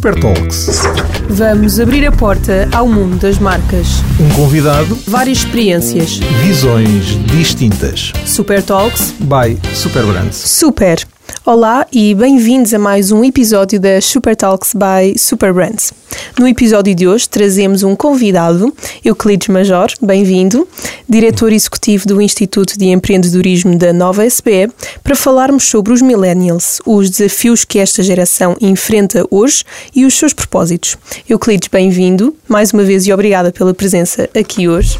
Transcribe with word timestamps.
Super 0.00 0.18
Talks. 0.18 0.80
Vamos 1.28 1.78
abrir 1.78 2.06
a 2.06 2.10
porta 2.10 2.66
ao 2.72 2.88
mundo 2.88 3.18
das 3.18 3.38
marcas. 3.38 3.86
Um 4.18 4.30
convidado, 4.34 4.96
Várias 5.06 5.36
experiências. 5.40 6.16
visões 6.42 7.04
distintas. 7.26 8.10
Super 8.24 8.62
Talks. 8.62 9.12
By 9.20 9.58
Super 9.74 10.02
Brands. 10.06 10.36
Super! 10.36 11.06
Olá 11.44 11.86
e 11.92 12.14
bem-vindos 12.14 12.72
a 12.74 12.78
mais 12.78 13.10
um 13.10 13.24
episódio 13.24 13.80
da 13.80 14.00
Super 14.00 14.36
Talks 14.36 14.72
by 14.74 15.18
Super 15.18 15.52
Brands. 15.52 15.92
No 16.38 16.46
episódio 16.46 16.94
de 16.94 17.08
hoje 17.08 17.28
trazemos 17.28 17.82
um 17.82 17.96
convidado, 17.96 18.72
Euclides 19.04 19.48
Major, 19.48 19.88
bem-vindo, 20.00 20.68
diretor 21.08 21.52
executivo 21.52 22.06
do 22.06 22.20
Instituto 22.20 22.78
de 22.78 22.86
Empreendedorismo 22.86 23.76
da 23.76 23.92
Nova 23.92 24.24
SBE, 24.24 24.70
para 25.02 25.16
falarmos 25.16 25.64
sobre 25.64 25.92
os 25.92 26.02
millennials, 26.02 26.80
os 26.86 27.10
desafios 27.10 27.64
que 27.64 27.78
esta 27.78 28.02
geração 28.02 28.56
enfrenta 28.60 29.26
hoje 29.30 29.64
e 29.94 30.04
os 30.04 30.14
seus 30.14 30.32
propósitos. 30.32 30.96
Euclides, 31.28 31.68
bem-vindo, 31.68 32.34
mais 32.46 32.72
uma 32.72 32.84
vez 32.84 33.06
e 33.06 33.12
obrigada 33.12 33.50
pela 33.50 33.74
presença 33.74 34.28
aqui 34.34 34.68
hoje. 34.68 34.98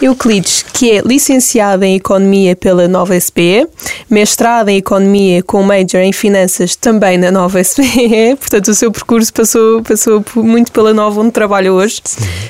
Euclides, 0.00 0.64
que 0.72 0.92
é 0.92 1.00
licenciado 1.00 1.84
em 1.84 1.96
Economia 1.96 2.54
pela 2.54 2.86
Nova 2.86 3.18
SPE, 3.18 3.66
mestrado 4.08 4.68
em 4.68 4.76
Economia 4.76 5.42
com 5.42 5.62
major 5.62 6.00
em 6.00 6.12
Finanças 6.12 6.76
também 6.76 7.18
na 7.18 7.30
Nova 7.30 7.62
SPE, 7.62 8.36
portanto 8.38 8.68
o 8.68 8.74
seu 8.74 8.92
percurso 8.92 9.32
passou, 9.32 9.82
passou 9.82 10.24
muito 10.36 10.70
pela 10.70 10.94
Nova, 10.94 11.20
onde 11.20 11.32
trabalha 11.32 11.72
hoje. 11.72 12.00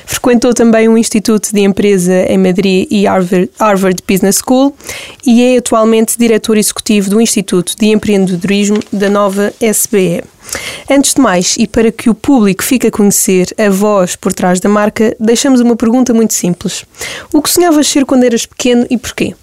Frequentou 0.05 0.53
também 0.53 0.87
um 0.87 0.97
Instituto 0.97 1.53
de 1.53 1.61
Empresa 1.61 2.25
em 2.27 2.37
Madrid 2.37 2.87
e 2.91 3.05
Harvard, 3.05 3.49
Harvard 3.59 4.03
Business 4.07 4.41
School 4.45 4.75
e 5.25 5.43
é 5.43 5.57
atualmente 5.57 6.17
diretor 6.17 6.57
executivo 6.57 7.09
do 7.09 7.19
Instituto 7.19 7.75
de 7.77 7.87
Empreendedorismo 7.87 8.79
da 8.91 9.09
Nova 9.09 9.53
SBE. 9.59 10.23
Antes 10.89 11.13
de 11.13 11.21
mais, 11.21 11.55
e 11.57 11.67
para 11.67 11.91
que 11.91 12.09
o 12.09 12.15
público 12.15 12.63
fique 12.63 12.87
a 12.87 12.91
conhecer 12.91 13.53
a 13.57 13.69
voz 13.69 14.15
por 14.15 14.33
trás 14.33 14.59
da 14.59 14.69
marca, 14.69 15.15
deixamos 15.19 15.61
uma 15.61 15.75
pergunta 15.75 16.13
muito 16.13 16.33
simples. 16.33 16.85
O 17.31 17.41
que 17.41 17.49
sonhavas 17.49 17.87
ser 17.87 18.05
quando 18.05 18.23
eras 18.23 18.45
pequeno 18.45 18.85
e 18.89 18.97
porquê? 18.97 19.35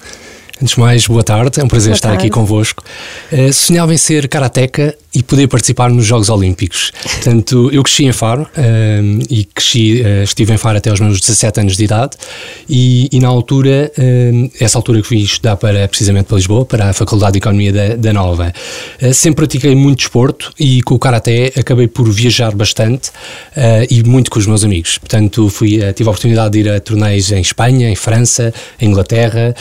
Antes 0.61 0.75
de 0.75 0.81
mais, 0.81 1.07
boa 1.07 1.23
tarde, 1.23 1.61
é 1.61 1.65
um 1.65 1.69
prazer 1.69 1.91
Boa 1.91 1.97
estar 1.97 2.09
tarde. 2.09 2.25
aqui 2.25 2.31
convosco. 2.31 2.83
Eh, 3.31 3.53
sonhava 3.53 3.93
em 3.93 3.99
ser 3.99 4.27
karateca 4.27 4.97
e 5.15 5.23
poder 5.23 5.49
participar 5.49 5.91
nos 5.91 6.07
Jogos 6.07 6.31
Olímpicos. 6.31 6.93
Portanto, 7.03 7.69
eu 7.71 7.83
cresci 7.83 8.07
em 8.07 8.13
Faro 8.13 8.49
eh, 8.57 9.01
e 9.29 9.45
cresci, 9.45 10.01
eh, 10.03 10.23
estive 10.23 10.55
em 10.55 10.57
Faro 10.57 10.79
até 10.79 10.89
aos 10.89 10.99
meus 10.99 11.21
17 11.21 11.61
anos 11.61 11.77
de 11.77 11.85
idade 11.85 12.17
e, 12.67 13.07
e 13.13 13.21
na 13.21 13.29
altura, 13.29 13.93
essa 14.59 14.79
altura 14.79 15.03
que 15.03 15.07
fui 15.07 15.19
estudar 15.19 15.57
para, 15.57 15.87
precisamente 15.89 16.27
para 16.27 16.37
Lisboa, 16.37 16.65
para 16.65 16.89
a 16.89 16.93
Faculdade 16.95 17.33
de 17.33 17.39
Economia 17.39 17.73
da, 17.73 17.97
da 17.97 18.13
Nova, 18.15 18.53
sempre 19.13 19.47
pratiquei 19.47 19.75
muito 19.75 19.99
desporto 19.99 20.53
e 20.59 20.81
com 20.83 20.95
o 20.95 20.99
karaté 20.99 21.53
acabei 21.57 21.87
por 21.87 22.11
viajar 22.11 22.55
bastante 22.55 23.11
e 23.91 24.03
muito 24.03 24.31
com 24.31 24.39
os 24.39 24.47
meus 24.47 24.65
amigos. 24.65 24.99
Portanto, 24.99 25.49
fui, 25.49 25.81
tive 25.95 26.09
a 26.09 26.13
oportunidade 26.13 26.51
de 26.51 26.59
ir 26.61 26.71
a 26.71 26.81
torneios 26.81 27.31
em 27.33 27.41
Espanha, 27.41 27.91
em 27.91 27.97
França, 27.97 28.53
em 28.81 28.89
Inglaterra, 28.89 29.55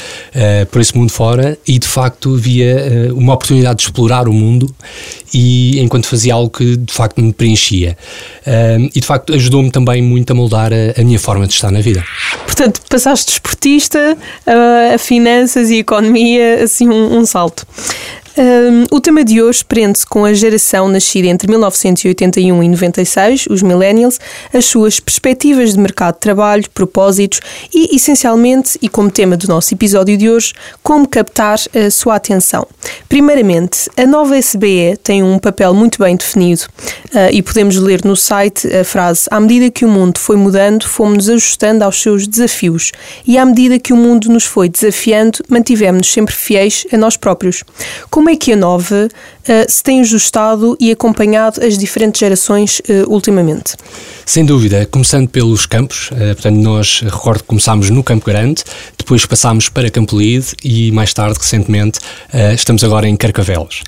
por 0.72 0.82
esse 0.86 0.98
mundo 0.98 1.12
fora 1.12 1.58
e 1.68 1.78
de 1.78 1.88
facto 1.88 2.36
via 2.36 2.66
eh, 2.66 3.12
uma 3.12 3.34
oportunidade 3.34 3.78
de 3.78 3.84
explorar 3.84 4.28
o 4.28 4.34
mundo 4.34 4.74
e 5.34 5.80
enquanto 5.80 6.08
fazia 6.08 6.34
algo 6.34 6.50
que 6.50 6.78
de 6.78 6.94
facto 6.94 7.22
me 7.22 7.34
preenchia. 7.34 7.98
E 8.94 9.00
de 9.00 9.06
facto 9.06 9.34
ajudou-me 9.34 9.70
também 9.70 10.02
muito 10.02 10.32
a 10.32 10.34
moldar 10.34 10.72
a, 10.72 11.02
a 11.02 11.04
minha 11.04 11.20
forma 11.20 11.46
de 11.46 11.54
estar 11.54 11.72
na 11.72 11.82
vida. 11.82 12.04
Portanto, 12.46 12.80
passaste 12.90 13.26
de 13.26 13.32
esportista 13.34 14.18
a, 14.46 14.96
a 14.96 14.98
finanças 14.98 15.70
e 15.72 15.80
economia, 15.80 16.64
assim 16.64 16.88
um, 16.88 17.18
um 17.18 17.26
salto. 17.26 17.68
Hum, 18.38 18.84
o 18.92 19.00
tema 19.00 19.24
de 19.24 19.42
hoje 19.42 19.64
prende-se 19.64 20.06
com 20.06 20.26
a 20.26 20.34
geração 20.34 20.90
nascida 20.90 21.28
entre 21.28 21.48
1981 21.48 22.64
e 22.64 22.68
96, 22.68 23.46
os 23.50 23.62
millennials, 23.62 24.20
as 24.54 24.66
suas 24.66 25.00
perspectivas 25.00 25.72
de 25.72 25.80
mercado 25.80 26.16
de 26.16 26.20
trabalho, 26.20 26.70
propósitos 26.72 27.40
e, 27.74 27.96
essencialmente, 27.96 28.78
e 28.82 28.90
como 28.90 29.10
tema 29.10 29.38
do 29.38 29.48
nosso 29.48 29.74
episódio 29.74 30.18
de 30.18 30.30
hoje, 30.30 30.54
como 30.84 31.08
captar 31.08 31.58
a 31.74 31.90
sua 31.90 32.16
atenção. 32.16 32.68
Primeiramente, 33.08 33.90
a 33.98 34.06
nova 34.06 34.38
SBE 34.38 34.98
tem 35.04 35.24
um 35.24 35.40
papel 35.40 35.74
muito 35.74 36.00
bem 36.00 36.16
definido 36.16 36.64
ah, 37.14 37.32
e 37.32 37.42
podemos 37.42 37.78
ler 37.78 38.04
no 38.04 38.16
site 38.16 38.68
a 38.76 38.84
frase: 38.84 39.28
À 39.32 39.40
medida 39.40 39.70
que 39.70 39.86
o 39.86 39.88
mundo 39.88 40.20
foi 40.20 40.36
mudando, 40.36 40.88
fomos-nos 40.88 41.30
ajustando 41.30 41.84
aos 41.84 42.02
seus 42.02 42.28
desafios 42.28 42.92
e 43.26 43.38
à 43.38 43.46
medida 43.46 43.80
que 43.80 43.94
o 43.94 43.98
mundo 43.98 44.30
nos 44.30 44.46
foi 44.46 44.70
desafiando, 44.70 45.40
mantivemos-nos 45.50 46.12
sempre 46.12 46.36
fiéis 46.36 46.86
a 46.92 46.98
nós 46.98 47.16
próprios. 47.18 47.64
Como 48.10 48.30
é 48.30 48.36
que 48.36 48.54
a 48.54 48.56
nova 48.56 49.08
ah, 49.48 49.66
se 49.68 49.84
tem 49.84 50.02
ajustado 50.02 50.76
e 50.80 50.92
acompanhado 50.92 51.64
as 51.64 51.78
diferentes 51.78 52.20
gerações 52.20 52.82
ah, 52.90 53.06
ultimamente? 53.08 53.76
Sem 54.26 54.44
dúvida, 54.44 54.88
começando 54.88 55.30
pelos 55.30 55.68
campos, 55.68 56.10
eh, 56.12 56.34
portanto, 56.34 56.58
nós 56.58 57.02
recordo 57.02 57.42
que 57.42 57.48
começámos 57.48 57.92
no 57.92 58.04
Campo 58.04 58.26
Grande, 58.26 58.64
depois 58.98 59.24
passámos 59.24 59.70
para 59.70 59.88
Campo 59.92 60.18
Lide 60.18 60.48
e 60.64 60.92
mais 60.92 61.14
tarde, 61.14 61.38
recentemente, 61.38 62.00
eh, 62.34 62.56
estamos 62.56 62.84
agora 62.84 63.08
em 63.08 63.16
Carcavelos. 63.16 63.84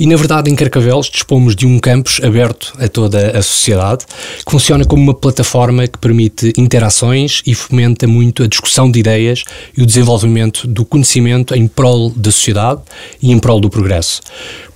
E 0.00 0.06
na 0.06 0.16
verdade, 0.16 0.50
em 0.50 0.56
Carcavelos 0.56 1.10
dispomos 1.10 1.54
de 1.54 1.66
um 1.66 1.78
campus 1.78 2.20
aberto 2.24 2.72
a 2.78 2.88
toda 2.88 3.38
a 3.38 3.42
sociedade, 3.42 4.06
que 4.44 4.50
funciona 4.50 4.82
como 4.86 5.02
uma 5.02 5.14
plataforma 5.14 5.86
que 5.86 5.98
permite 5.98 6.54
interações 6.56 7.42
e 7.46 7.54
fomenta 7.54 8.06
muito 8.06 8.42
a 8.42 8.46
discussão 8.46 8.90
de 8.90 8.98
ideias 8.98 9.44
e 9.76 9.82
o 9.82 9.86
desenvolvimento 9.86 10.66
do 10.66 10.86
conhecimento 10.86 11.54
em 11.54 11.68
prol 11.68 12.08
da 12.16 12.32
sociedade 12.32 12.80
e 13.22 13.30
em 13.30 13.38
prol 13.38 13.60
do 13.60 13.68
progresso. 13.68 14.22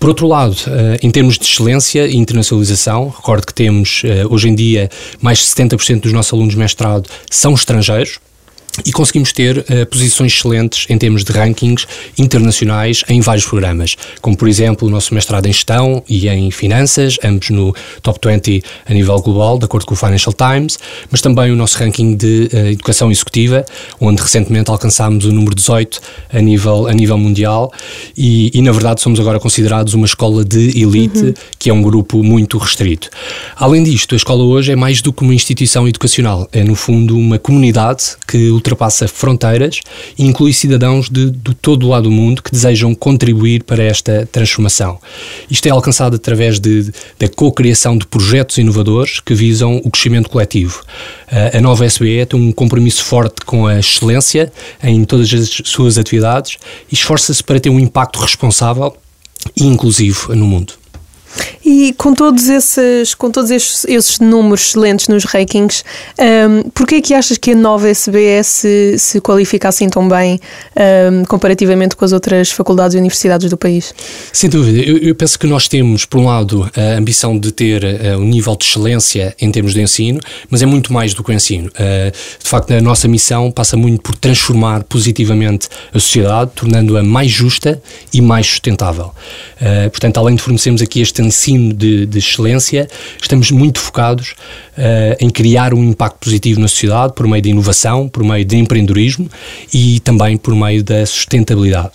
Por 0.06 0.10
outro 0.10 0.28
lado, 0.28 0.56
eh, 0.68 0.98
em 1.02 1.10
termos 1.10 1.36
de 1.36 1.44
excelência 1.44 2.06
e 2.06 2.14
internacionalização, 2.14 3.08
recordo 3.08 3.44
que 3.44 3.52
temos 3.52 4.02
eh, 4.04 4.24
hoje 4.30 4.48
em 4.48 4.54
dia 4.54 4.88
mais 5.20 5.38
de 5.38 5.46
70% 5.46 6.02
dos 6.02 6.12
nossos 6.12 6.32
alunos 6.32 6.54
de 6.54 6.60
mestrado 6.60 7.10
são 7.28 7.52
estrangeiros. 7.54 8.20
E 8.84 8.92
conseguimos 8.92 9.32
ter 9.32 9.64
eh, 9.68 9.84
posições 9.84 10.32
excelentes 10.32 10.86
em 10.88 10.98
termos 10.98 11.24
de 11.24 11.32
rankings 11.32 11.86
internacionais 12.18 13.02
em 13.08 13.20
vários 13.20 13.46
programas, 13.46 13.96
como 14.20 14.36
por 14.36 14.48
exemplo 14.48 14.86
o 14.86 14.90
nosso 14.90 15.14
mestrado 15.14 15.46
em 15.46 15.52
gestão 15.52 16.02
e 16.08 16.28
em 16.28 16.50
finanças, 16.50 17.18
ambos 17.24 17.50
no 17.50 17.74
top 18.02 18.28
20 18.28 18.62
a 18.86 18.92
nível 18.92 19.18
global, 19.20 19.58
de 19.58 19.64
acordo 19.64 19.86
com 19.86 19.94
o 19.94 19.96
Financial 19.96 20.32
Times, 20.32 20.78
mas 21.10 21.20
também 21.20 21.50
o 21.50 21.56
nosso 21.56 21.78
ranking 21.78 22.16
de 22.16 22.48
eh, 22.52 22.72
educação 22.72 23.10
executiva, 23.10 23.64
onde 24.00 24.20
recentemente 24.20 24.70
alcançámos 24.70 25.24
o 25.24 25.32
número 25.32 25.54
18 25.54 26.00
a 26.32 26.40
nível, 26.40 26.86
a 26.86 26.92
nível 26.92 27.18
mundial 27.18 27.72
e, 28.16 28.50
e, 28.52 28.62
na 28.62 28.72
verdade 28.72 29.00
somos 29.00 29.18
agora 29.20 29.40
considerados 29.40 29.94
uma 29.94 30.06
escola 30.06 30.44
de 30.44 30.80
elite, 30.80 31.34
que 31.58 31.70
é 31.70 31.72
um 31.72 31.82
grupo 31.82 32.22
muito 32.22 32.58
restrito. 32.58 33.08
Além 33.56 33.82
disto, 33.82 34.14
a 34.14 34.16
escola 34.16 34.42
hoje 34.42 34.72
é 34.72 34.76
mais 34.76 35.00
do 35.00 35.12
que 35.12 35.22
uma 35.22 35.34
instituição 35.34 35.88
educacional, 35.88 36.48
é 36.52 36.62
no 36.62 36.74
fundo 36.74 37.16
uma 37.16 37.38
comunidade 37.38 38.16
que 38.26 38.50
ultrapassa 38.66 39.06
fronteiras 39.06 39.80
e 40.18 40.24
inclui 40.24 40.52
cidadãos 40.52 41.08
de, 41.08 41.30
de 41.30 41.54
todo 41.54 41.86
o 41.86 41.88
lado 41.88 42.04
do 42.04 42.10
mundo 42.10 42.42
que 42.42 42.50
desejam 42.50 42.94
contribuir 42.94 43.62
para 43.62 43.82
esta 43.82 44.28
transformação. 44.30 44.98
Isto 45.50 45.66
é 45.66 45.70
alcançado 45.70 46.16
através 46.16 46.58
de, 46.58 46.92
da 47.18 47.28
co-criação 47.28 47.96
de 47.96 48.06
projetos 48.06 48.58
inovadores 48.58 49.20
que 49.20 49.34
visam 49.34 49.80
o 49.84 49.90
crescimento 49.90 50.28
coletivo. 50.28 50.82
A- 51.30 51.60
nova 51.60 51.84
SBE 51.86 52.26
tem 52.26 52.38
um 52.40 52.52
compromisso 52.52 53.04
forte 53.04 53.44
com 53.44 53.66
a 53.66 53.78
excelência 53.78 54.52
em 54.82 55.04
todas 55.04 55.32
as 55.32 55.62
suas 55.64 55.98
atividades 55.98 56.58
e 56.90 56.94
esforça-se 56.94 57.42
para 57.42 57.58
ter 57.60 57.70
um 57.70 57.80
impacto 57.80 58.18
responsável 58.18 58.96
e 59.56 59.64
inclusivo 59.64 60.34
no 60.34 60.46
mundo. 60.46 60.74
E 61.64 61.92
com 61.94 62.14
todos 62.14 62.48
esses, 62.48 63.14
com 63.14 63.30
todos 63.30 63.50
esses, 63.50 63.84
esses 63.86 64.20
números 64.20 64.68
excelentes 64.68 65.08
nos 65.08 65.24
rankings, 65.24 65.82
um, 66.18 66.70
porquê 66.70 66.96
é 66.96 67.00
que 67.00 67.12
achas 67.14 67.36
que 67.36 67.50
a 67.50 67.56
nova 67.56 67.88
SBS 67.88 68.46
se, 68.46 68.98
se 68.98 69.20
qualifica 69.20 69.68
assim 69.68 69.88
tão 69.88 70.08
bem 70.08 70.40
um, 71.12 71.24
comparativamente 71.24 71.96
com 71.96 72.04
as 72.04 72.12
outras 72.12 72.50
faculdades 72.50 72.94
e 72.94 72.98
universidades 72.98 73.50
do 73.50 73.56
país? 73.56 73.92
Sem 74.32 74.48
dúvida, 74.48 74.78
eu, 74.78 74.98
eu 74.98 75.14
penso 75.14 75.38
que 75.38 75.46
nós 75.46 75.66
temos, 75.66 76.04
por 76.04 76.20
um 76.20 76.26
lado, 76.26 76.70
a 76.76 76.98
ambição 76.98 77.38
de 77.38 77.50
ter 77.50 77.82
uh, 77.82 78.18
um 78.18 78.24
nível 78.24 78.56
de 78.56 78.64
excelência 78.64 79.34
em 79.40 79.50
termos 79.50 79.74
de 79.74 79.80
ensino, 79.80 80.20
mas 80.48 80.62
é 80.62 80.66
muito 80.66 80.92
mais 80.92 81.14
do 81.14 81.24
que 81.24 81.30
o 81.30 81.34
ensino. 81.34 81.68
Uh, 81.68 82.12
de 82.12 82.48
facto, 82.48 82.72
a 82.72 82.80
nossa 82.80 83.08
missão 83.08 83.50
passa 83.50 83.76
muito 83.76 84.02
por 84.02 84.14
transformar 84.14 84.84
positivamente 84.84 85.68
a 85.92 85.98
sociedade, 85.98 86.52
tornando-a 86.54 87.02
mais 87.02 87.30
justa 87.30 87.82
e 88.12 88.20
mais 88.20 88.46
sustentável. 88.46 89.12
Uh, 89.60 89.90
portanto, 89.90 90.18
além 90.18 90.36
de 90.36 90.42
fornecermos 90.42 90.80
aqui 90.80 91.00
este 91.00 91.22
ensino 91.26 91.74
de, 91.74 92.06
de 92.06 92.18
excelência, 92.18 92.88
estamos 93.20 93.50
muito 93.50 93.80
focados 93.80 94.34
uh, 94.78 95.16
em 95.20 95.28
criar 95.28 95.74
um 95.74 95.84
impacto 95.84 96.18
positivo 96.24 96.60
na 96.60 96.68
sociedade 96.68 97.12
por 97.14 97.26
meio 97.26 97.42
de 97.42 97.50
inovação, 97.50 98.08
por 98.08 98.24
meio 98.24 98.44
de 98.44 98.56
empreendedorismo 98.56 99.28
e 99.72 100.00
também 100.00 100.36
por 100.36 100.54
meio 100.54 100.82
da 100.82 101.04
sustentabilidade. 101.04 101.90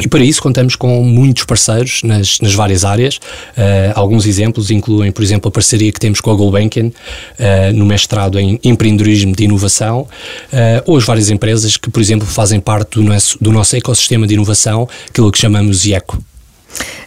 E 0.00 0.08
para 0.08 0.24
isso 0.24 0.42
contamos 0.42 0.74
com 0.74 1.04
muitos 1.04 1.44
parceiros 1.44 2.02
nas, 2.02 2.40
nas 2.40 2.52
várias 2.52 2.84
áreas. 2.84 3.16
Uh, 3.16 3.92
alguns 3.94 4.26
exemplos 4.26 4.70
incluem, 4.70 5.12
por 5.12 5.22
exemplo, 5.22 5.48
a 5.48 5.52
parceria 5.52 5.92
que 5.92 6.00
temos 6.00 6.20
com 6.20 6.32
a 6.32 6.34
Gulbenkian 6.34 6.86
uh, 6.88 7.72
no 7.72 7.86
mestrado 7.86 8.38
em 8.38 8.58
empreendedorismo 8.64 9.36
de 9.36 9.44
inovação, 9.44 10.00
uh, 10.00 10.82
ou 10.84 10.96
as 10.96 11.04
várias 11.04 11.30
empresas 11.30 11.76
que, 11.76 11.90
por 11.90 12.00
exemplo, 12.00 12.26
fazem 12.26 12.58
parte 12.58 12.98
do 12.98 13.04
nosso, 13.04 13.38
do 13.40 13.52
nosso 13.52 13.76
ecossistema 13.76 14.26
de 14.26 14.34
inovação, 14.34 14.88
aquilo 15.08 15.30
que 15.30 15.38
chamamos 15.38 15.84
IECO. 15.86 16.18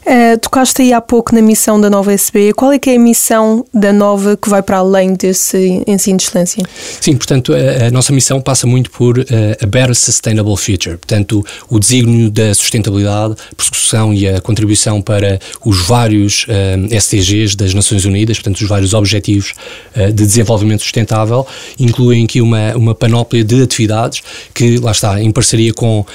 Uh, 0.08 0.38
tocaste 0.40 0.82
aí 0.82 0.94
há 0.94 1.02
pouco 1.02 1.36
na 1.36 1.42
missão 1.42 1.82
da 1.82 1.90
nova 1.90 2.14
SB. 2.14 2.54
Qual 2.54 2.72
é 2.72 2.80
que 2.80 2.92
é 2.92 2.96
a 2.96 3.00
missão 3.00 3.66
da 3.74 3.92
nova 3.92 4.38
que 4.38 4.50
vai 4.50 4.64
para 4.64 4.78
além 4.78 5.14
desse 5.14 5.84
ensino 5.86 6.16
de 6.18 6.24
excelência? 6.24 6.64
Sim, 7.02 7.18
portanto, 7.18 7.54
a, 7.54 7.88
a 7.88 7.92
nossa 7.92 8.14
missão 8.14 8.40
passa 8.40 8.66
muito 8.66 8.90
por 8.90 9.20
uh, 9.20 9.24
a 9.62 9.66
Better 9.66 9.94
Sustainable 9.94 10.56
Future. 10.56 10.96
Portanto, 10.96 11.46
o, 11.70 11.78
desígnio 11.78 12.32
da 12.32 12.54
sustentabilidade, 12.54 13.36
persecução 13.58 14.14
e 14.14 14.30
a 14.30 14.40
contribuição 14.40 15.02
para 15.02 15.42
os 15.66 15.82
vários 15.86 16.44
uh, 16.44 16.88
eh, 16.90 16.96
SDGs 16.96 17.58
das 17.58 17.74
Nações 17.74 18.06
Unidas, 18.06 18.38
portanto, 18.38 18.62
os 18.62 18.68
vários 18.68 18.94
Objetivos 18.94 19.54
de 19.96 20.12
Desenvolvimento 20.14 20.82
Sustentável, 20.84 21.46
incluem 21.80 22.24
aqui 22.24 22.40
uma, 22.40 22.74
uma 22.76 22.96
panóplia 22.96 23.44
de 23.44 23.62
atividades 23.62 24.22
que, 24.54 24.78
lá 24.78 24.92
está, 24.92 25.22
em 25.22 25.32
parceria 25.32 25.74
com, 25.74 26.06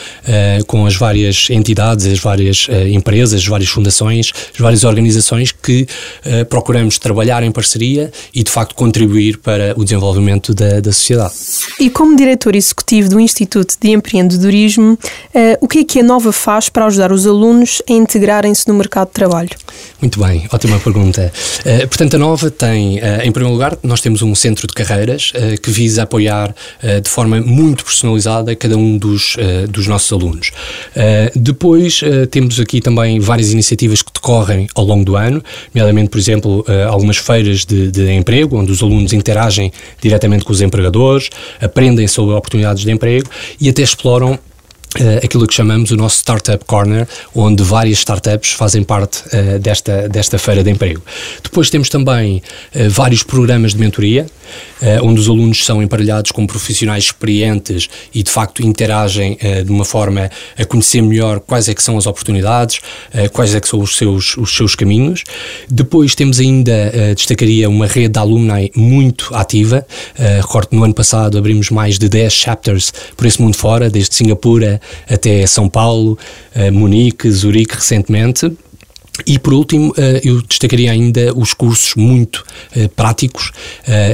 com 0.66 0.86
as 0.86 0.94
várias 0.96 1.48
entidades, 1.50 2.06
as 2.06 2.18
várias 2.18 2.68
empresas, 2.90 3.41
as 3.42 3.48
várias 3.48 3.70
fundações, 3.70 4.32
as 4.52 4.58
várias 4.58 4.84
organizações 4.84 5.52
que 5.52 5.86
uh, 6.26 6.44
procuramos 6.46 6.98
trabalhar 6.98 7.42
em 7.42 7.50
parceria 7.50 8.12
e, 8.34 8.42
de 8.42 8.50
facto, 8.50 8.74
contribuir 8.74 9.38
para 9.38 9.74
o 9.76 9.84
desenvolvimento 9.84 10.54
da, 10.54 10.80
da 10.80 10.92
sociedade. 10.92 11.34
E 11.78 11.90
como 11.90 12.16
diretor 12.16 12.54
executivo 12.54 13.08
do 13.08 13.20
Instituto 13.20 13.74
de 13.80 13.90
Empreendedorismo, 13.90 14.92
uh, 14.92 14.98
o 15.60 15.68
que 15.68 15.80
é 15.80 15.84
que 15.84 16.00
a 16.00 16.02
Nova 16.02 16.32
faz 16.32 16.68
para 16.68 16.86
ajudar 16.86 17.12
os 17.12 17.26
alunos 17.26 17.82
a 17.88 17.92
integrarem-se 17.92 18.66
no 18.68 18.74
mercado 18.74 19.08
de 19.08 19.14
trabalho? 19.14 19.50
Muito 20.00 20.20
bem, 20.20 20.46
ótima 20.52 20.78
pergunta. 20.78 21.32
Uh, 21.60 21.86
portanto, 21.88 22.14
a 22.14 22.18
Nova 22.18 22.50
tem, 22.50 22.98
em 22.98 23.32
primeiro 23.32 23.52
lugar, 23.52 23.78
nós 23.82 24.00
temos 24.00 24.22
um 24.22 24.34
centro 24.34 24.66
de 24.66 24.74
carreiras 24.74 25.32
que 25.62 25.70
visa 25.70 26.02
apoiar 26.02 26.54
de 27.02 27.08
forma 27.08 27.40
muito 27.40 27.84
personalizada 27.84 28.54
cada 28.56 28.76
um 28.76 28.98
dos, 28.98 29.36
dos 29.68 29.86
nossos 29.86 30.12
alunos. 30.12 30.50
depois, 31.34 32.00
temos 32.30 32.58
aqui 32.58 32.80
também 32.80 33.20
várias 33.20 33.52
iniciativas 33.52 34.02
que 34.02 34.12
decorrem 34.12 34.66
ao 34.74 34.84
longo 34.84 35.04
do 35.04 35.16
ano, 35.16 35.42
nomeadamente, 35.74 36.10
por 36.10 36.18
exemplo, 36.18 36.64
algumas 36.88 37.16
feiras 37.16 37.64
de, 37.64 37.90
de 37.90 38.12
emprego, 38.12 38.58
onde 38.58 38.72
os 38.72 38.82
alunos 38.82 39.12
interagem 39.12 39.72
diretamente 40.00 40.44
com 40.44 40.52
os 40.52 40.60
empregadores, 40.60 41.30
aprendem 41.60 42.06
sobre 42.08 42.34
oportunidades 42.34 42.84
de 42.84 42.90
emprego 42.90 43.28
e 43.60 43.68
até 43.68 43.82
exploram 43.82 44.38
Uh, 45.00 45.24
aquilo 45.24 45.46
que 45.46 45.54
chamamos 45.54 45.90
o 45.90 45.96
nosso 45.96 46.18
Startup 46.18 46.62
Corner, 46.66 47.08
onde 47.34 47.62
várias 47.62 47.96
startups 47.98 48.52
fazem 48.52 48.84
parte 48.84 49.22
uh, 49.28 49.58
desta, 49.58 50.06
desta 50.06 50.38
feira 50.38 50.62
de 50.62 50.70
emprego. 50.70 51.00
Depois 51.42 51.70
temos 51.70 51.88
também 51.88 52.42
uh, 52.74 52.90
vários 52.90 53.22
programas 53.22 53.72
de 53.72 53.80
mentoria, 53.80 54.26
onde 55.02 55.18
os 55.18 55.30
alunos 55.30 55.64
são 55.64 55.82
emparelhados 55.82 56.30
com 56.30 56.46
profissionais 56.46 57.04
experientes 57.04 57.88
e 58.12 58.22
de 58.22 58.30
facto 58.30 58.62
interagem 58.62 59.38
de 59.64 59.70
uma 59.70 59.84
forma 59.84 60.28
a 60.58 60.64
conhecer 60.66 61.00
melhor 61.00 61.40
quais 61.40 61.70
é 61.70 61.74
que 61.74 61.82
são 61.82 61.96
as 61.96 62.06
oportunidades, 62.06 62.80
quais 63.32 63.54
é 63.54 63.60
que 63.60 63.68
são 63.68 63.80
os 63.80 63.96
seus, 63.96 64.36
os 64.36 64.54
seus 64.54 64.74
caminhos. 64.74 65.24
Depois 65.70 66.14
temos 66.14 66.38
ainda, 66.38 66.92
destacaria, 67.14 67.66
uma 67.70 67.86
rede 67.86 68.08
de 68.10 68.18
alumni 68.18 68.70
muito 68.76 69.34
ativa. 69.34 69.86
recordo 70.18 70.68
no 70.72 70.84
ano 70.84 70.94
passado 70.94 71.38
abrimos 71.38 71.70
mais 71.70 71.98
de 71.98 72.08
10 72.08 72.30
chapters 72.30 72.92
por 73.16 73.26
esse 73.26 73.40
mundo 73.40 73.56
fora, 73.56 73.88
desde 73.88 74.14
Singapura 74.14 74.81
até 75.08 75.46
São 75.46 75.68
Paulo, 75.68 76.18
eh, 76.54 76.70
Munique, 76.70 77.30
Zurique 77.30 77.74
recentemente. 77.74 78.50
E 79.26 79.38
por 79.38 79.52
último, 79.52 79.92
eh, 79.98 80.22
eu 80.24 80.40
destacaria 80.40 80.90
ainda 80.90 81.32
os 81.36 81.52
cursos 81.52 81.94
muito 81.94 82.42
eh, 82.74 82.88
práticos, 82.88 83.52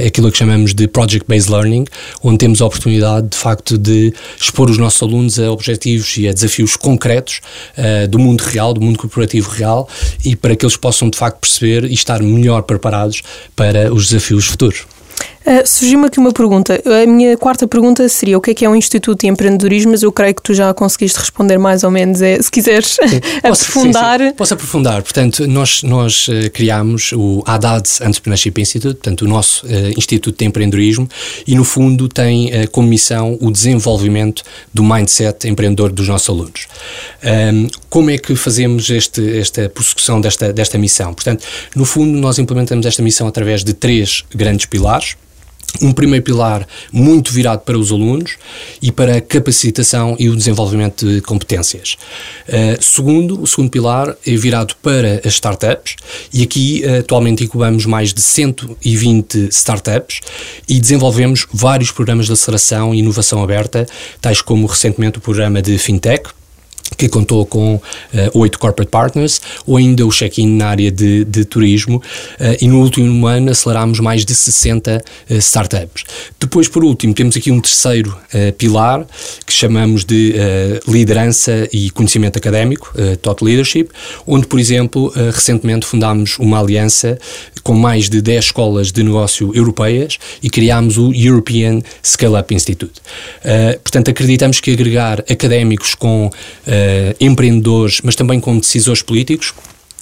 aquilo 0.05 0.29
que 0.29 0.37
chamamos 0.37 0.73
de 0.73 0.87
Project-Based 0.87 1.49
Learning, 1.49 1.85
onde 2.21 2.37
temos 2.37 2.61
a 2.61 2.65
oportunidade 2.65 3.29
de 3.29 3.37
facto 3.37 3.77
de 3.77 4.13
expor 4.39 4.69
os 4.69 4.77
nossos 4.77 5.01
alunos 5.01 5.39
a 5.39 5.51
objetivos 5.51 6.17
e 6.17 6.27
a 6.27 6.33
desafios 6.33 6.75
concretos 6.75 7.39
do 8.09 8.19
mundo 8.19 8.41
real, 8.41 8.73
do 8.73 8.81
mundo 8.81 8.99
corporativo 8.99 9.49
real, 9.49 9.87
e 10.23 10.35
para 10.35 10.55
que 10.55 10.65
eles 10.65 10.75
possam 10.75 11.09
de 11.09 11.17
facto 11.17 11.39
perceber 11.39 11.85
e 11.85 11.93
estar 11.93 12.21
melhor 12.21 12.63
preparados 12.63 13.21
para 13.55 13.93
os 13.93 14.09
desafios 14.09 14.45
futuros. 14.45 14.85
Uh, 15.49 15.65
Surgiu-me 15.65 16.05
aqui 16.05 16.19
uma 16.19 16.31
pergunta. 16.31 16.79
A 16.85 17.07
minha 17.07 17.35
quarta 17.35 17.67
pergunta 17.67 18.07
seria 18.07 18.37
o 18.37 18.41
que 18.41 18.51
é 18.51 18.53
que 18.53 18.63
é 18.65 18.69
um 18.69 18.75
Instituto 18.75 19.21
de 19.21 19.27
Empreendedorismo, 19.27 19.91
mas 19.91 20.03
eu 20.03 20.11
creio 20.11 20.35
que 20.35 20.43
tu 20.43 20.53
já 20.53 20.71
conseguiste 20.75 21.17
responder 21.17 21.57
mais 21.57 21.83
ou 21.83 21.89
menos. 21.89 22.21
É, 22.21 22.39
se 22.39 22.51
quiseres 22.51 22.97
aprofundar. 23.41 24.19
Sim, 24.21 24.27
sim. 24.27 24.33
Posso 24.35 24.53
aprofundar. 24.53 25.01
Portanto, 25.01 25.47
nós, 25.47 25.81
nós 25.81 26.27
uh, 26.27 26.51
criámos 26.53 27.11
o 27.13 27.41
Haddad 27.47 27.89
Entrepreneurship 27.99 28.61
Institute, 28.61 28.93
portanto, 28.97 29.23
o 29.23 29.27
nosso 29.27 29.65
uh, 29.65 29.69
Instituto 29.97 30.37
de 30.37 30.45
Empreendedorismo, 30.45 31.09
e 31.47 31.55
no 31.55 31.63
fundo 31.63 32.07
tem 32.07 32.51
como 32.71 32.87
missão 32.87 33.35
o 33.41 33.49
desenvolvimento 33.49 34.43
do 34.71 34.83
mindset 34.83 35.47
empreendedor 35.47 35.91
dos 35.91 36.07
nossos 36.07 36.29
alunos. 36.29 36.67
Um, 37.23 37.67
como 37.89 38.11
é 38.11 38.19
que 38.19 38.35
fazemos 38.35 38.89
este, 38.91 39.39
esta 39.39 39.67
prossecução 39.67 40.21
desta, 40.21 40.53
desta 40.53 40.77
missão? 40.77 41.11
Portanto, 41.13 41.43
no 41.75 41.85
fundo, 41.85 42.17
nós 42.19 42.37
implementamos 42.37 42.85
esta 42.85 43.01
missão 43.01 43.27
através 43.27 43.63
de 43.63 43.73
três 43.73 44.23
grandes 44.35 44.67
pilares 44.67 45.15
um 45.81 45.91
primeiro 45.91 46.23
pilar 46.23 46.67
muito 46.91 47.31
virado 47.31 47.61
para 47.61 47.77
os 47.77 47.91
alunos 47.91 48.37
e 48.81 48.91
para 48.91 49.17
a 49.17 49.21
capacitação 49.21 50.15
e 50.19 50.29
o 50.29 50.35
desenvolvimento 50.35 51.05
de 51.05 51.21
competências. 51.21 51.97
Uh, 52.47 52.81
segundo, 52.81 53.41
o 53.41 53.47
segundo 53.47 53.69
pilar 53.69 54.15
é 54.25 54.35
virado 54.35 54.75
para 54.81 55.21
as 55.25 55.33
startups 55.33 55.95
e 56.33 56.43
aqui 56.43 56.83
uh, 56.85 56.99
atualmente 56.99 57.43
incubamos 57.43 57.85
mais 57.85 58.13
de 58.13 58.21
120 58.21 59.49
startups 59.51 60.21
e 60.67 60.79
desenvolvemos 60.79 61.45
vários 61.51 61.91
programas 61.91 62.25
de 62.25 62.33
aceleração 62.33 62.93
e 62.93 62.99
inovação 62.99 63.43
aberta, 63.43 63.85
tais 64.21 64.41
como 64.41 64.65
recentemente 64.67 65.17
o 65.17 65.21
programa 65.21 65.61
de 65.61 65.77
FinTech, 65.77 66.29
que 66.99 67.07
contou 67.07 67.45
com 67.45 67.81
eh, 68.13 68.29
oito 68.33 68.55
uh, 68.55 68.59
corporate 68.59 68.91
partners, 68.91 69.39
ou 69.65 69.77
ainda 69.77 70.05
o 70.05 70.11
check-in 70.11 70.57
na 70.57 70.67
área 70.67 70.91
de, 70.91 71.23
de 71.23 71.45
turismo, 71.45 71.95
uh, 71.97 72.57
e 72.59 72.67
no 72.67 72.81
último 72.81 73.25
ano 73.25 73.51
acelerámos 73.51 74.01
mais 74.01 74.25
de 74.25 74.35
60 74.35 75.01
uh, 75.29 75.35
startups. 75.35 76.03
Depois, 76.37 76.67
por 76.67 76.83
último, 76.83 77.13
temos 77.13 77.37
aqui 77.37 77.51
um 77.51 77.61
terceiro 77.61 78.17
pilar, 78.57 79.05
que 79.45 79.53
chamamos 79.53 80.03
de 80.03 80.33
liderança 80.87 81.67
e 81.71 81.89
conhecimento 81.89 82.37
académico, 82.37 82.93
Thought 83.21 83.43
Leadership, 83.43 83.87
onde, 84.27 84.47
por 84.47 84.59
exemplo, 84.59 85.11
recentemente 85.31 85.85
fundámos 85.85 86.37
uma 86.39 86.59
aliança 86.59 87.17
com 87.63 87.73
mais 87.73 88.09
de 88.09 88.21
10 88.21 88.45
escolas 88.45 88.91
de 88.91 89.03
negócio 89.03 89.51
europeias 89.55 90.17
e 90.41 90.49
criámos 90.49 90.97
o 90.97 91.13
European 91.13 91.81
Scale 92.03 92.35
Up 92.35 92.53
Institute. 92.53 93.01
portanto, 93.83 94.09
acreditamos 94.11 94.59
que 94.59 94.71
agregar 94.71 95.19
académicos 95.29 95.95
com 95.95 96.29
empreendedores, 97.19 98.01
mas 98.03 98.15
também 98.15 98.39
com 98.39 98.57
decisores 98.57 99.01
políticos, 99.01 99.53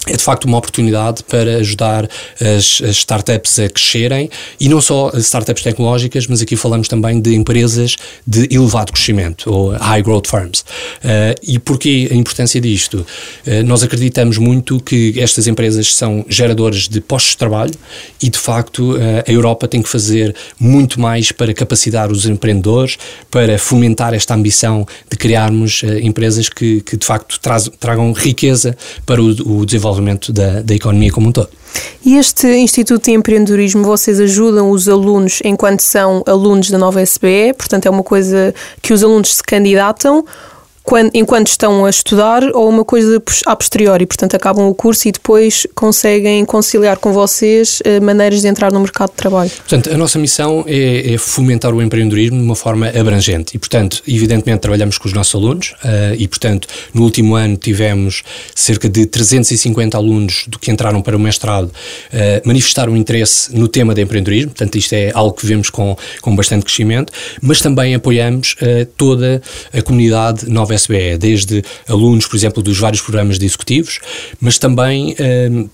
é 0.07 0.15
de 0.15 0.23
facto 0.23 0.45
uma 0.45 0.57
oportunidade 0.57 1.23
para 1.23 1.57
ajudar 1.57 2.07
as, 2.39 2.81
as, 2.81 2.97
startups 2.97 3.59
a 3.59 3.69
crescerem 3.69 4.29
e 4.59 4.69
não 4.69 4.81
só 4.81 5.11
startups 5.15 5.63
tecnológicas, 5.63 6.27
mas 6.27 6.41
aqui 6.41 6.55
falamos 6.55 6.87
também 6.87 7.19
de 7.19 7.35
empresas 7.35 7.95
de 8.25 8.47
elevado 8.49 8.91
crescimento 8.91 9.51
ou 9.51 9.71
high 9.71 10.01
growth 10.01 10.27
firms. 10.27 10.61
Uh, 10.61 11.35
e 11.43 11.59
porquê 11.59 12.07
a 12.11 12.15
importância 12.15 12.59
disto? 12.59 13.05
Uh, 13.45 13.63
nós 13.65 13.83
acreditamos 13.83 14.37
muito 14.37 14.79
que 14.79 15.13
estas 15.17 15.47
empresas 15.47 15.93
são 15.93 16.25
geradoras 16.29 16.87
de 16.87 17.01
postos 17.01 17.31
de 17.31 17.37
trabalho 17.37 17.73
e 18.21 18.29
de 18.29 18.37
facto 18.37 18.95
uh, 18.95 18.99
a 19.27 19.31
Europa 19.31 19.67
tem 19.67 19.81
que 19.81 19.89
fazer 19.89 20.35
muito 20.59 20.99
mais 20.99 21.31
para 21.31 21.53
capacitar 21.53 22.11
os 22.11 22.25
empreendedores, 22.25 22.97
para 23.29 23.57
fomentar 23.57 24.13
esta 24.13 24.33
ambição 24.33 24.85
de 25.09 25.17
criarmos 25.17 25.81
empresas 26.01 26.47
que, 26.49 26.81
que 26.81 26.95
de 26.95 27.05
facto 27.05 27.39
traz, 27.39 27.69
tragam 27.79 28.11
riqueza 28.13 28.75
para 29.05 29.21
o, 29.21 29.59
o 29.59 29.65
desenvolvimento 29.65 29.96
desenvolvimento 29.97 30.31
da, 30.31 30.61
da 30.61 30.75
economia 30.75 31.11
como 31.11 31.29
um 31.29 31.31
todo. 31.31 31.49
E 32.05 32.15
este 32.15 32.47
Instituto 32.57 33.05
de 33.05 33.11
Empreendedorismo, 33.11 33.83
vocês 33.83 34.19
ajudam 34.19 34.71
os 34.71 34.87
alunos 34.87 35.41
enquanto 35.43 35.81
são 35.81 36.23
alunos 36.25 36.69
da 36.69 36.77
nova 36.77 37.01
SBE? 37.01 37.53
Portanto, 37.57 37.85
é 37.85 37.89
uma 37.89 38.03
coisa 38.03 38.53
que 38.81 38.93
os 38.93 39.03
alunos 39.03 39.35
se 39.35 39.43
candidatam 39.43 40.25
quando, 40.87 41.11
enquanto 41.13 41.47
estão 41.47 41.83
a 41.83 41.89
estudar 41.89 42.41
ou 42.55 42.69
uma 42.69 42.85
coisa 42.85 43.21
a 43.45 43.55
posteriori, 43.57 44.05
portanto 44.05 44.35
acabam 44.35 44.69
o 44.69 44.73
curso 44.73 45.09
e 45.09 45.11
depois 45.11 45.67
conseguem 45.75 46.45
conciliar 46.45 46.97
com 46.97 47.11
vocês 47.11 47.81
uh, 47.81 48.01
maneiras 48.01 48.39
de 48.39 48.47
entrar 48.47 48.71
no 48.71 48.79
mercado 48.79 49.09
de 49.09 49.17
trabalho? 49.17 49.49
Portanto, 49.49 49.91
a 49.91 49.97
nossa 49.97 50.17
missão 50.17 50.63
é, 50.65 51.13
é, 51.13 51.17
fomentar 51.17 51.75
o 51.75 51.81
empreendedorismo 51.81 52.37
de 52.37 52.43
uma 52.45 52.55
forma 52.55 52.87
abrangente. 52.87 53.53
E, 53.53 53.59
portanto, 53.59 54.01
evidentemente 54.07 54.61
trabalhamos 54.61 54.97
com 54.97 55.09
os 55.09 55.13
nossos 55.13 55.35
alunos 55.35 55.75
uh, 55.83 56.15
e, 56.17 56.25
portanto, 56.25 56.69
no 56.93 57.03
último 57.03 57.35
ano 57.35 57.57
tivemos 57.57 58.23
cerca 58.55 58.87
de 58.87 59.05
350 59.07 59.97
alunos 59.97 60.45
do 60.47 60.57
que 60.57 60.71
entraram 60.71 61.01
para 61.01 61.17
o 61.17 61.19
mestrado 61.19 61.65
uh, 61.65 62.47
manifestaram 62.47 62.95
interesse 62.95 63.53
no 63.53 63.67
tema 63.67 63.93
de 63.93 64.01
empreendedorismo, 64.03 64.51
portanto 64.51 64.77
isto 64.77 64.93
é 64.93 65.11
algo 65.13 65.33
que 65.33 65.45
vemos 65.45 65.69
com, 65.69 65.97
com 66.21 66.33
bastante 66.33 66.63
crescimento, 66.63 67.11
mas 67.41 67.59
também 67.59 67.93
apoiamos 67.93 68.55
toda 68.95 69.41
a 69.73 69.81
comunidade 69.81 70.49
nova 70.49 70.76
SBE, 70.77 71.17
desde 71.17 71.63
alunos, 71.87 72.27
por 72.27 72.35
exemplo, 72.35 72.63
dos 72.63 72.77
vários 72.77 73.01
programas 73.01 73.37
de 73.39 73.45
executivos, 73.45 73.99
mas 74.39 74.57
também. 74.57 75.15
Hum, 75.51 75.69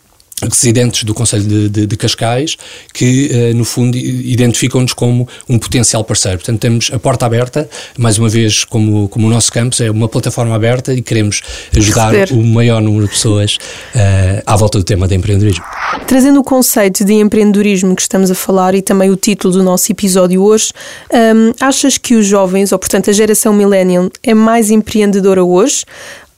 residentes 0.49 1.03
do 1.03 1.13
Conselho 1.13 1.43
de, 1.43 1.69
de, 1.69 1.87
de 1.87 1.97
Cascais 1.97 2.57
que, 2.93 3.29
uh, 3.31 3.55
no 3.55 3.65
fundo, 3.65 3.97
identificam-nos 3.97 4.93
como 4.93 5.27
um 5.47 5.57
potencial 5.57 6.03
parceiro. 6.03 6.37
Portanto, 6.37 6.59
temos 6.59 6.91
a 6.93 6.99
porta 6.99 7.25
aberta, 7.25 7.69
mais 7.97 8.17
uma 8.17 8.29
vez, 8.29 8.63
como, 8.63 9.07
como 9.09 9.27
o 9.27 9.29
nosso 9.29 9.51
campus 9.51 9.81
é 9.81 9.89
uma 9.89 10.07
plataforma 10.07 10.55
aberta 10.55 10.93
e 10.93 11.01
queremos 11.01 11.41
ajudar 11.75 12.11
Receber. 12.11 12.39
o 12.39 12.43
maior 12.43 12.81
número 12.81 13.05
de 13.05 13.11
pessoas 13.11 13.57
uh, 13.95 14.43
à 14.45 14.55
volta 14.55 14.77
do 14.77 14.83
tema 14.83 15.07
de 15.07 15.15
empreendedorismo. 15.15 15.63
Trazendo 16.07 16.39
o 16.39 16.43
conceito 16.43 17.05
de 17.05 17.13
empreendedorismo 17.13 17.95
que 17.95 18.01
estamos 18.01 18.29
a 18.31 18.35
falar 18.35 18.75
e 18.75 18.81
também 18.81 19.09
o 19.09 19.15
título 19.15 19.53
do 19.53 19.63
nosso 19.63 19.91
episódio 19.91 20.41
hoje, 20.41 20.71
um, 21.11 21.53
achas 21.59 21.97
que 21.97 22.15
os 22.15 22.25
jovens, 22.25 22.71
ou 22.71 22.79
portanto 22.79 23.09
a 23.09 23.13
geração 23.13 23.53
millennial, 23.53 24.09
é 24.21 24.33
mais 24.33 24.71
empreendedora 24.71 25.43
hoje? 25.43 25.85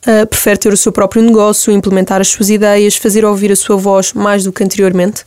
Uh, 0.08 0.26
prefere 0.28 0.58
ter 0.58 0.74
o 0.74 0.78
seu 0.78 0.92
próprio 0.92 1.22
negócio, 1.22 1.72
implementar 1.72 2.22
as 2.22 2.28
suas 2.28 2.50
ideias, 2.50 2.96
fazer 2.96 3.26
ouvir 3.26 3.52
a 3.52 3.56
sua 3.56 3.76
voz 3.76 4.14
mais 4.14 4.44
do 4.44 4.52
que 4.52 4.64
anteriormente? 4.64 5.24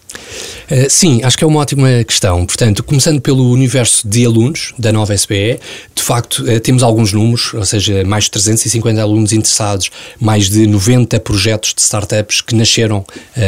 Uh, 0.71 0.89
sim, 0.89 1.21
acho 1.23 1.37
que 1.37 1.45
é 1.45 1.47
uma 1.47 1.61
ótima 1.61 1.89
questão. 2.05 2.47
Portanto, 2.47 2.83
começando 2.83 3.21
pelo 3.21 3.51
universo 3.51 4.07
de 4.07 4.25
alunos 4.25 4.73
da 4.79 4.93
nova 4.93 5.15
SBE, 5.15 5.59
de 5.95 6.03
facto 6.03 6.45
uh, 6.45 6.61
temos 6.61 6.83
alguns 6.83 7.13
números, 7.13 7.53
ou 7.55 7.65
seja, 7.65 8.05
mais 8.05 8.25
de 8.25 8.31
350 8.33 9.01
alunos 9.01 9.33
interessados, 9.33 9.91
mais 10.21 10.49
de 10.49 10.67
90 10.67 11.19
projetos 11.21 11.75
de 11.75 11.81
startups 11.81 12.41
que 12.41 12.55
nasceram 12.55 13.05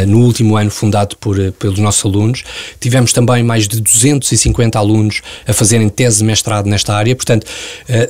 no 0.07 0.21
último 0.21 0.57
ano 0.57 0.71
fundado 0.71 1.17
por, 1.17 1.37
pelos 1.53 1.79
nossos 1.79 2.05
alunos. 2.05 2.43
Tivemos 2.79 3.13
também 3.13 3.43
mais 3.43 3.67
de 3.67 3.81
250 3.81 4.79
alunos 4.79 5.21
a 5.47 5.53
fazerem 5.53 5.89
tese 5.89 6.19
de 6.19 6.25
mestrado 6.25 6.67
nesta 6.67 6.95
área. 6.95 7.15
Portanto, 7.15 7.47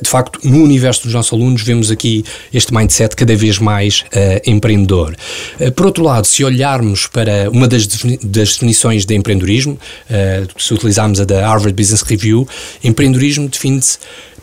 de 0.01 0.09
facto, 0.09 0.39
no 0.43 0.63
universo 0.63 1.03
dos 1.03 1.13
nossos 1.13 1.33
alunos 1.33 1.61
vemos 1.61 1.91
aqui 1.91 2.23
este 2.53 2.73
mindset 2.73 3.10
mindset 3.11 3.15
cada 3.15 3.35
vez 3.35 3.59
mais 3.59 4.01
uh, 4.01 4.49
empreendedor. 4.49 5.15
Uh, 5.59 5.71
por 5.71 5.85
outro 5.85 6.03
lado, 6.03 6.25
se 6.25 6.43
olharmos 6.43 7.07
para 7.07 7.49
uma 7.51 7.67
das, 7.67 7.87
definições 8.23 9.05
de 9.05 9.15
empreendedorismo, 9.15 9.73
uh, 9.73 10.61
se 10.61 10.73
utilizarmos 10.73 11.19
a 11.19 11.25
da 11.25 11.47
Harvard 11.47 11.73
Business 11.73 12.01
Review, 12.01 12.47
empreendedorismo 12.83 13.47
define-se 13.47 13.99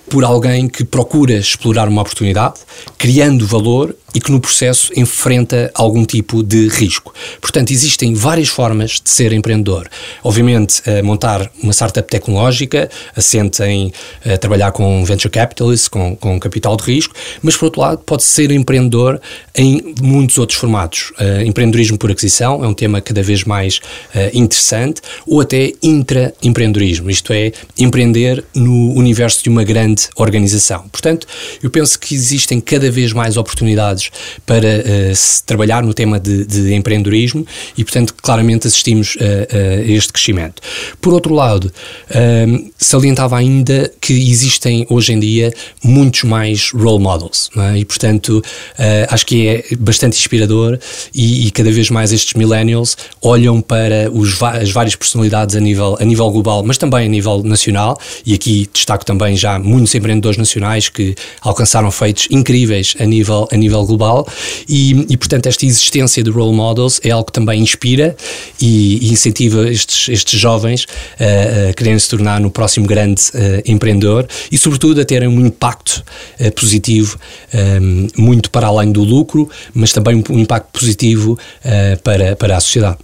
por 0.08 0.24
alguém 0.24 0.68
que 0.68 0.84
procura 0.84 1.34
explorar 1.34 1.86
uma 1.86 2.00
oportunidade, 2.00 2.60
criando 2.96 3.46
valor 3.46 3.94
e 4.14 4.20
que 4.20 4.30
no 4.32 4.40
processo 4.40 4.90
enfrenta 4.96 5.70
algum 5.74 6.04
tipo 6.04 6.42
de 6.42 6.68
risco. 6.68 7.14
Portanto, 7.40 7.70
existem 7.70 8.14
várias 8.14 8.48
formas 8.48 9.00
de 9.02 9.10
ser 9.10 9.32
empreendedor. 9.32 9.88
Obviamente, 10.24 10.82
montar 11.02 11.50
uma 11.62 11.72
startup 11.72 12.08
tecnológica, 12.08 12.90
assente 13.14 13.62
em 13.62 13.92
trabalhar 14.40 14.72
com 14.72 15.04
venture 15.04 15.30
capitalists, 15.30 15.88
com, 15.88 16.16
com 16.16 16.40
capital 16.40 16.76
de 16.76 16.84
risco, 16.84 17.14
mas 17.42 17.56
por 17.56 17.66
outro 17.66 17.80
lado, 17.80 17.98
pode 17.98 18.24
ser 18.24 18.50
empreendedor 18.50 19.20
em 19.54 19.94
muitos 20.00 20.38
outros 20.38 20.58
formatos. 20.58 21.12
Empreendedorismo 21.44 21.98
por 21.98 22.10
aquisição 22.10 22.64
é 22.64 22.68
um 22.68 22.74
tema 22.74 23.00
cada 23.00 23.22
vez 23.22 23.44
mais 23.44 23.80
interessante, 24.32 25.02
ou 25.26 25.40
até 25.40 25.72
intraempreendedorismo, 25.82 27.10
isto 27.10 27.32
é, 27.32 27.52
empreender 27.78 28.44
no 28.54 28.94
universo 28.94 29.42
de 29.42 29.50
uma 29.50 29.64
grande 29.64 30.08
organização. 30.16 30.88
Portanto, 30.88 31.26
eu 31.62 31.70
penso 31.70 31.98
que 31.98 32.14
existem 32.14 32.60
cada 32.60 32.90
vez 32.90 33.12
mais 33.12 33.36
oportunidades 33.36 33.97
para 34.46 34.68
uh, 34.68 35.42
trabalhar 35.46 35.82
no 35.82 35.94
tema 35.94 36.18
de, 36.18 36.44
de, 36.44 36.74
empreendedorismo 36.74 37.46
e, 37.76 37.84
portanto, 37.84 38.14
claramente 38.14 38.66
assistimos 38.66 39.16
a, 39.20 39.56
a 39.56 39.82
este 39.90 40.12
crescimento. 40.12 40.62
Por 41.00 41.12
outro 41.12 41.34
lado, 41.34 41.72
uh, 42.10 42.70
salientava 42.78 43.36
ainda 43.36 43.90
que 44.00 44.12
existem 44.30 44.86
hoje 44.88 45.12
em 45.12 45.20
dia 45.20 45.52
muitos 45.82 46.24
mais 46.24 46.70
role 46.70 47.02
models 47.02 47.50
é? 47.56 47.78
e, 47.78 47.84
portanto, 47.84 48.42
uh, 48.78 49.06
acho 49.08 49.26
que 49.26 49.48
é 49.48 49.64
bastante 49.78 50.18
inspirador 50.18 50.78
e, 51.14 51.46
e, 51.46 51.50
cada 51.50 51.70
vez 51.70 51.90
mais 51.90 52.12
estes 52.12 52.34
millennials 52.34 52.96
olham 53.22 53.60
para 53.60 54.10
os, 54.12 54.40
as 54.42 54.70
várias 54.70 54.94
personalidades 54.94 55.56
a 55.56 55.60
nível, 55.60 55.96
a 56.00 56.04
nível 56.04 56.30
global, 56.30 56.62
mas 56.62 56.78
também 56.78 57.06
a 57.06 57.08
nível 57.08 57.42
nacional 57.42 57.98
e 58.24 58.34
aqui 58.34 58.68
destaco 58.72 59.04
também 59.04 59.36
já 59.36 59.58
muitos 59.58 59.94
empreendedores 59.94 60.38
nacionais 60.38 60.88
que 60.88 61.14
alcançaram 61.40 61.90
feitos 61.90 62.28
incríveis 62.30 62.94
a 63.00 63.04
nível, 63.04 63.48
a 63.52 63.56
nível 63.56 63.84
global 63.88 64.26
e, 64.68 65.06
e, 65.08 65.16
portanto, 65.16 65.46
esta 65.46 65.66
existência 65.66 66.22
de 66.22 66.30
role 66.30 66.54
models 66.54 67.00
é 67.02 67.10
algo 67.10 67.26
que 67.26 67.32
também 67.32 67.60
inspira 67.60 68.16
e, 68.60 69.08
e 69.08 69.12
incentiva 69.12 69.68
estes, 69.68 70.08
estes 70.08 70.38
jovens 70.38 70.86
a, 71.18 71.70
a 71.70 71.74
quererem 71.74 71.98
se 71.98 72.08
tornar 72.08 72.40
no 72.40 72.50
próximo 72.50 72.86
grande 72.86 73.22
uh, 73.34 73.62
empreendedor 73.66 74.28
e, 74.52 74.56
sobretudo, 74.56 75.00
a 75.00 75.04
terem 75.04 75.28
um 75.28 75.44
impacto 75.44 76.04
positivo 76.54 77.18
muito 78.16 78.50
para 78.50 78.66
além 78.66 78.92
do 78.92 79.02
lucro, 79.02 79.48
mas 79.72 79.92
também 79.92 80.22
um, 80.30 80.38
impacto 80.38 80.78
positivo 80.78 81.38
para, 82.02 82.36
para 82.36 82.56
a 82.56 82.60
sociedade. 82.60 82.98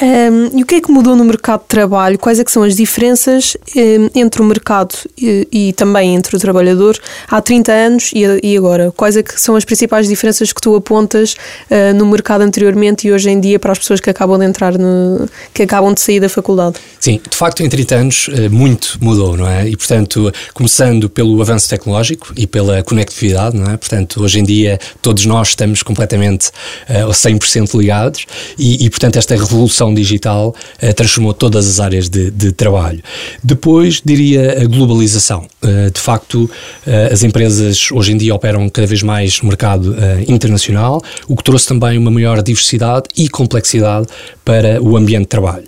Um, 0.00 0.58
e 0.58 0.62
o 0.62 0.66
que 0.66 0.76
é 0.76 0.80
que 0.80 0.92
mudou 0.92 1.16
no 1.16 1.24
mercado 1.24 1.60
de 1.62 1.66
trabalho? 1.66 2.18
Quais 2.18 2.38
é 2.38 2.44
são 2.48 2.62
as 2.62 2.76
diferenças 2.76 3.56
um, 3.76 4.08
entre 4.14 4.40
o 4.40 4.44
mercado 4.44 4.94
e, 5.20 5.46
e, 5.52 5.72
também 5.72 6.14
entre 6.14 6.36
o 6.36 6.38
trabalhador 6.38 6.96
há 7.28 7.40
30 7.40 7.72
anos 7.72 8.10
e, 8.14 8.22
e, 8.42 8.56
agora? 8.56 8.92
Quais 8.96 9.16
é 9.16 9.22
que 9.22 9.38
são 9.40 9.56
as 9.56 9.64
principais 9.64 10.08
diferenças 10.08 10.52
que 10.52 10.60
tu 10.60 10.74
apontas 10.74 11.34
uh, 11.70 11.94
no 11.94 12.06
mercado 12.06 12.42
anteriormente 12.42 13.08
e 13.08 13.12
hoje 13.12 13.28
em 13.28 13.40
dia 13.40 13.58
para 13.58 13.72
as 13.72 13.78
pessoas 13.78 14.00
que 14.00 14.08
acabam 14.08 14.38
de 14.38 14.46
entrar, 14.46 14.78
no, 14.78 15.28
que 15.52 15.64
acabam 15.64 15.92
de 15.92 16.00
sair 16.00 16.20
da 16.20 16.28
faculdade? 16.28 16.76
Sim, 17.00 17.20
de 17.28 17.36
facto 17.36 17.62
em 17.62 17.68
30 17.68 17.94
anos 17.96 18.28
uh, 18.28 18.50
muito 18.50 18.98
mudou, 19.00 19.36
não 19.36 19.48
é? 19.48 19.68
E 19.68 19.76
portanto, 19.76 20.32
começando 20.54 21.10
pelo 21.10 21.40
avanço 21.42 21.68
tecnológico 21.68 22.32
e 22.36 22.46
pela 22.46 22.82
conectividade, 22.82 23.56
não 23.56 23.70
é? 23.70 23.76
Portanto, 23.76 24.22
hoje 24.22 24.38
em 24.38 24.44
dia 24.44 24.78
todos 25.02 25.26
nós 25.26 25.48
estamos 25.48 25.82
completamente 25.82 26.48
uh, 26.88 27.10
100% 27.10 27.76
ligados 27.76 28.26
e, 28.56 28.86
e 28.86 28.90
portanto 28.90 29.16
esta 29.16 29.34
revolução 29.34 29.87
transformação 29.88 29.94
digital 29.94 30.54
uh, 30.82 30.94
transformou 30.94 31.32
todas 31.32 31.68
as 31.68 31.80
áreas 31.80 32.08
de, 32.08 32.30
de, 32.30 32.52
trabalho. 32.52 33.02
Depois, 33.42 34.02
diria 34.04 34.62
a 34.62 34.64
globalização. 34.66 35.46
Uh, 35.62 35.90
de 35.90 36.00
facto, 36.00 36.44
uh, 36.44 37.12
as 37.12 37.22
empresas 37.22 37.90
hoje 37.92 38.12
em 38.12 38.16
dia 38.16 38.34
operam 38.34 38.68
cada 38.68 38.86
vez 38.86 39.02
mais 39.02 39.40
no 39.40 39.48
mercado 39.48 39.96
internacional, 40.26 41.02
o 41.26 41.36
que 41.36 41.42
trouxe 41.42 41.66
também 41.66 41.98
uma 41.98 42.10
maior 42.10 42.42
diversidade 42.42 43.06
e 43.16 43.28
complexidade 43.28 44.06
para 44.44 44.82
o 44.82 44.96
ambiente 44.96 45.22
de 45.22 45.28
trabalho. 45.28 45.64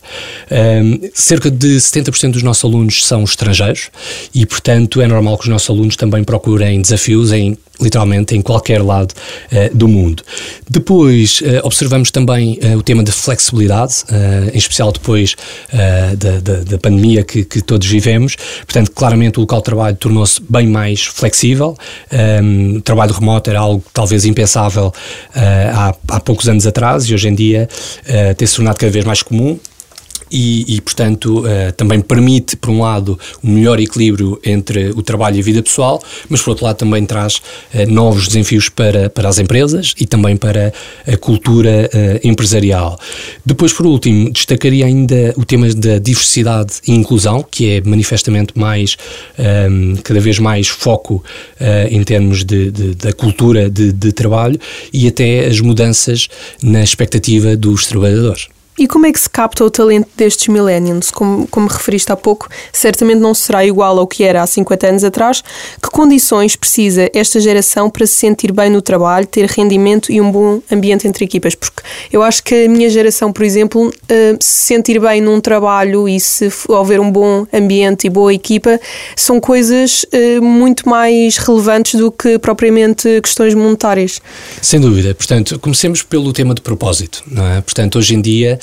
cerca 1.15 1.51
de 1.51 1.77
70% 1.77 2.33
dos 2.33 2.43
nossos 2.43 2.65
alunos 2.65 3.05
são 3.05 3.25
estrangeiros 3.25 3.91
e, 4.35 4.47
portanto, 4.47 5.01
é 5.01 5.07
normal 5.07 5.37
que 5.37 5.45
os 5.45 5.49
nossos 5.49 5.69
alunos 5.71 5.97
também 5.97 6.25
procurem 6.25 6.81
desafios 6.81 7.33
em 7.33 7.57
literalmente 7.81 8.37
em 8.37 8.43
qualquer 8.43 8.83
lado 8.83 9.13
uh, 9.13 9.77
do 9.77 9.89
mundo. 9.89 10.23
Depois 10.69 11.41
uh, 11.41 11.65
observamos 11.65 12.11
também 12.11 12.59
uh, 12.63 12.79
o 12.79 12.83
tema 12.83 13.03
da 13.03 13.13
flexibilidade, 13.13 14.05
em 14.53 14.59
especial 14.59 14.93
depois 14.93 15.37
da, 16.17 16.41
da, 16.41 16.63
da, 16.63 16.79
pandemia 16.79 17.23
que, 17.23 17.45
que, 17.45 17.61
todos 17.61 17.87
vivemos. 17.87 18.37
Portanto, 18.67 18.91
claramente 18.93 19.39
o 19.39 19.43
local 19.43 19.59
de 19.59 19.65
trabalho 19.65 19.97
tornou-se 19.97 20.41
bem 20.49 20.67
mais 20.67 21.05
flexível. 21.05 21.77
Um, 22.13 22.17
ehm, 22.17 22.77
o 22.79 22.81
trabalho 22.83 23.13
remoto 23.13 23.51
era 23.51 23.61
algo 23.61 23.85
talvez 23.93 24.25
impensável 24.25 24.93
há, 25.35 25.95
há 26.09 26.21
poucos 26.21 26.49
anos 26.49 26.67
atrás 26.67 27.05
e 27.05 27.15
hoje 27.15 27.29
em 27.29 27.35
dia 27.35 27.69
tem 28.37 28.47
se 28.47 28.57
tornado 28.57 28.79
cada 28.79 28.93
vez 28.93 29.05
mais 29.05 29.23
comum 29.23 29.59
e, 30.31 30.77
e 30.77 30.81
portanto, 30.81 31.41
uh, 31.41 31.73
também 31.77 32.01
permite, 32.01 32.57
por 32.57 32.71
um 32.71 32.81
lado, 32.81 33.19
um 33.43 33.53
melhor 33.53 33.81
equilíbrio 33.81 34.41
entre 34.45 34.91
o 34.91 35.03
trabalho 35.03 35.37
e 35.37 35.41
a 35.41 35.43
vida 35.43 35.63
pessoal, 35.63 36.03
mas 36.29 36.41
por 36.43 36.51
outro 36.51 36.65
lado 36.65 36.77
também 36.77 37.05
traz 37.05 37.37
uh, 37.37 37.41
novos 37.89 38.29
desafios 38.29 38.69
para, 38.69 39.11
para 39.11 39.29
as 39.29 39.39
empresas 39.39 39.95
e 39.99 40.07
também 40.07 40.37
para 40.37 40.73
a 41.07 41.17
cultura 41.17 41.91
uh, 41.93 42.27
empresarial. 42.27 42.99
Depois, 43.45 43.73
por 43.73 43.87
último, 43.87 44.31
destacaria 44.31 44.87
ainda 44.87 45.35
o 45.37 45.45
tema 45.45 45.69
da 45.75 45.99
diversidade 45.99 46.75
e 46.87 46.93
inclusão, 46.93 47.45
que 47.49 47.71
é 47.71 47.81
manifestamente 47.81 48.59
mais, 48.59 48.97
um, 49.39 49.43
ehm, 49.43 49.97
cada 50.03 50.21
vez 50.21 50.39
mais 50.39 50.69
foco 50.69 51.25
em 51.91 52.03
termos 52.03 52.45
de, 52.45 52.71
de, 52.71 52.95
da 52.95 53.13
cultura 53.13 53.69
de, 53.69 53.93
de 53.93 54.13
trabalho 54.13 54.59
e 54.93 55.09
até 55.09 55.47
as 55.47 55.61
mudanças 55.61 56.29
na 56.63 56.83
expectativa 56.83 57.57
dos 57.57 57.87
trabalhadores. 57.87 58.49
E 58.81 58.89
como 58.89 59.05
é 59.05 59.13
que 59.13 59.21
se 59.21 59.29
capta 59.29 59.63
o 59.63 59.71
talento 59.71 60.09
destes 60.17 60.49
millennials? 60.49 61.11
Como, 61.11 61.47
como 61.49 61.69
referiste 61.69 62.11
há 62.11 62.17
pouco, 62.17 62.49
certamente 62.73 63.19
não 63.19 63.35
será 63.35 63.63
igual 63.63 63.99
ao 63.99 64.07
que 64.07 64.25
era 64.25 64.43
há 64.43 64.47
50 64.47 64.87
anos 64.87 65.05
atrás. 65.05 65.45
Que 65.83 65.91
condições 65.91 66.57
precisa 66.57 67.11
esta 67.13 67.39
geração 67.41 67.91
para 67.91 68.07
se 68.07 68.15
sentir 68.15 68.53
bem 68.53 68.71
no 68.71 68.81
trabalho, 68.81 69.27
ter 69.27 69.45
rendimento 69.51 70.11
e 70.11 70.19
um 70.19 70.33
bom 70.33 70.63
ambiente 70.73 71.07
entre 71.07 71.27
equipas? 71.27 71.55
Porque 71.55 71.83
eu 72.11 72.23
acho 72.23 72.43
que 72.43 72.65
a 72.65 72.69
minha 72.71 72.89
geração, 72.89 73.31
por 73.31 73.45
exemplo, 73.45 73.89
uh, 73.89 73.93
se 74.41 74.69
sentir 74.69 74.99
bem 74.99 75.21
num 75.21 75.43
trabalho 75.43 76.09
e 76.09 76.19
se 76.19 76.51
houver 76.67 77.01
um 77.01 77.13
bom 77.13 77.47
ambiente 77.53 78.07
e 78.07 78.11
boa 78.11 78.33
equipa, 78.33 78.81
são 79.15 79.39
coisas 79.39 80.05
uh, 80.05 80.43
muito 80.43 80.89
mais 80.89 81.37
relevantes 81.37 82.01
do 82.01 82.11
que 82.11 82.39
propriamente 82.39 83.21
questões 83.21 83.53
monetárias. 83.53 84.23
Sem 84.63 84.81
dúvida. 84.81 85.15
Portanto, 85.15 85.59
comecemos 85.59 86.03
pelo 86.03 86.33
tema 86.33 86.55
de 86.55 86.63
propósito. 86.63 87.23
Não 87.27 87.47
é? 87.47 87.61
Portanto, 87.61 87.99
hoje 87.99 88.15
em 88.15 88.23
dia 88.23 88.59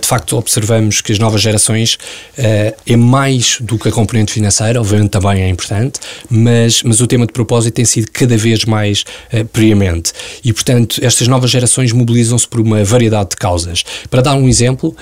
de 0.00 0.06
facto 0.06 0.36
observamos 0.36 1.00
que 1.00 1.12
as 1.12 1.18
novas 1.18 1.40
gerações 1.40 1.94
uh, 2.38 2.74
é 2.86 2.96
mais 2.96 3.58
do 3.60 3.78
que 3.78 3.88
a 3.88 3.92
componente 3.92 4.32
financeira, 4.32 4.80
obviamente 4.80 5.10
também 5.10 5.42
é 5.42 5.48
importante, 5.48 6.00
mas, 6.28 6.82
mas 6.82 7.00
o 7.00 7.06
tema 7.06 7.26
de 7.26 7.32
propósito 7.32 7.74
tem 7.74 7.84
sido 7.84 8.10
cada 8.12 8.36
vez 8.36 8.64
mais 8.64 9.04
uh, 9.32 9.44
preemente. 9.46 10.12
E, 10.44 10.52
portanto, 10.52 10.98
estas 11.02 11.28
novas 11.28 11.50
gerações 11.50 11.92
mobilizam-se 11.92 12.46
por 12.46 12.60
uma 12.60 12.84
variedade 12.84 13.30
de 13.30 13.36
causas. 13.36 13.84
Para 14.10 14.22
dar 14.22 14.34
um 14.34 14.48
exemplo, 14.48 14.94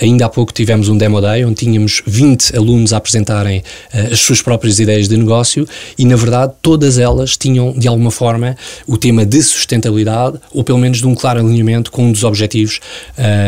ainda 0.00 0.26
há 0.26 0.28
pouco 0.28 0.52
tivemos 0.52 0.88
um 0.88 0.96
Demo 0.96 1.20
Day 1.20 1.44
onde 1.44 1.56
tínhamos 1.56 2.02
20 2.06 2.56
alunos 2.56 2.92
a 2.92 2.96
apresentarem 2.96 3.62
as 3.92 4.20
suas 4.20 4.42
próprias 4.42 4.78
ideias 4.78 5.08
de 5.08 5.16
negócio 5.16 5.66
e, 5.96 6.04
na 6.04 6.16
verdade, 6.16 6.52
todas 6.60 6.98
elas 6.98 7.36
tinham, 7.36 7.72
de 7.72 7.88
alguma 7.88 8.10
forma, 8.10 8.56
o 8.86 8.96
tema 8.96 9.24
de 9.24 9.42
sustentabilidade 9.42 10.38
ou 10.52 10.64
pelo 10.64 10.78
menos 10.78 10.98
de 10.98 11.06
um 11.06 11.14
claro 11.14 11.40
alinhamento 11.40 11.90
com 11.90 12.04
um 12.04 12.12
dos 12.12 12.24
objetivos 12.24 12.80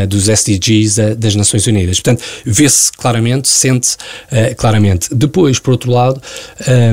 dos 0.07 0.27
SDGs 0.27 0.42
uh, 0.47 1.15
das 1.15 1.35
Nações 1.35 1.67
Unidas. 1.67 1.99
Portanto, 1.99 2.23
vê-se 2.45 2.91
claramente, 2.91 3.47
sente 3.47 3.95
uh, 4.31 4.55
claramente. 4.55 5.13
Depois, 5.13 5.59
por 5.59 5.71
outro 5.71 5.91
lado, 5.91 6.21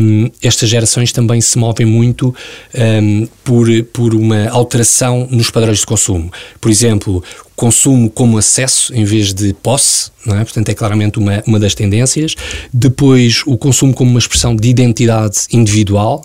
um, 0.03 0.31
estas 0.43 0.69
gerações 0.69 1.13
também 1.13 1.41
se 1.41 1.59
movem 1.59 1.87
muito 1.87 2.35
um, 2.75 3.29
por, 3.45 3.67
por 3.93 4.15
uma 4.15 4.49
alteração 4.49 5.27
nos 5.31 5.51
padrões 5.51 5.81
de 5.81 5.87
consumo. 5.87 6.31
Por 6.61 6.71
exemplo, 6.71 7.23
consumo 7.61 8.09
como 8.09 8.39
acesso 8.39 8.91
em 8.95 9.05
vez 9.05 9.35
de 9.35 9.53
posse, 9.53 10.11
é? 10.27 10.43
portanto 10.43 10.71
é 10.71 10.75
claramente 10.75 11.19
uma, 11.19 11.43
uma 11.47 11.61
das 11.61 11.75
tendências. 11.75 12.35
Depois 12.73 13.43
o 13.45 13.59
consumo 13.59 13.93
como 13.93 14.09
uma 14.09 14.19
expressão 14.19 14.57
de 14.57 14.67
identidade 14.67 15.41
individual 15.53 16.25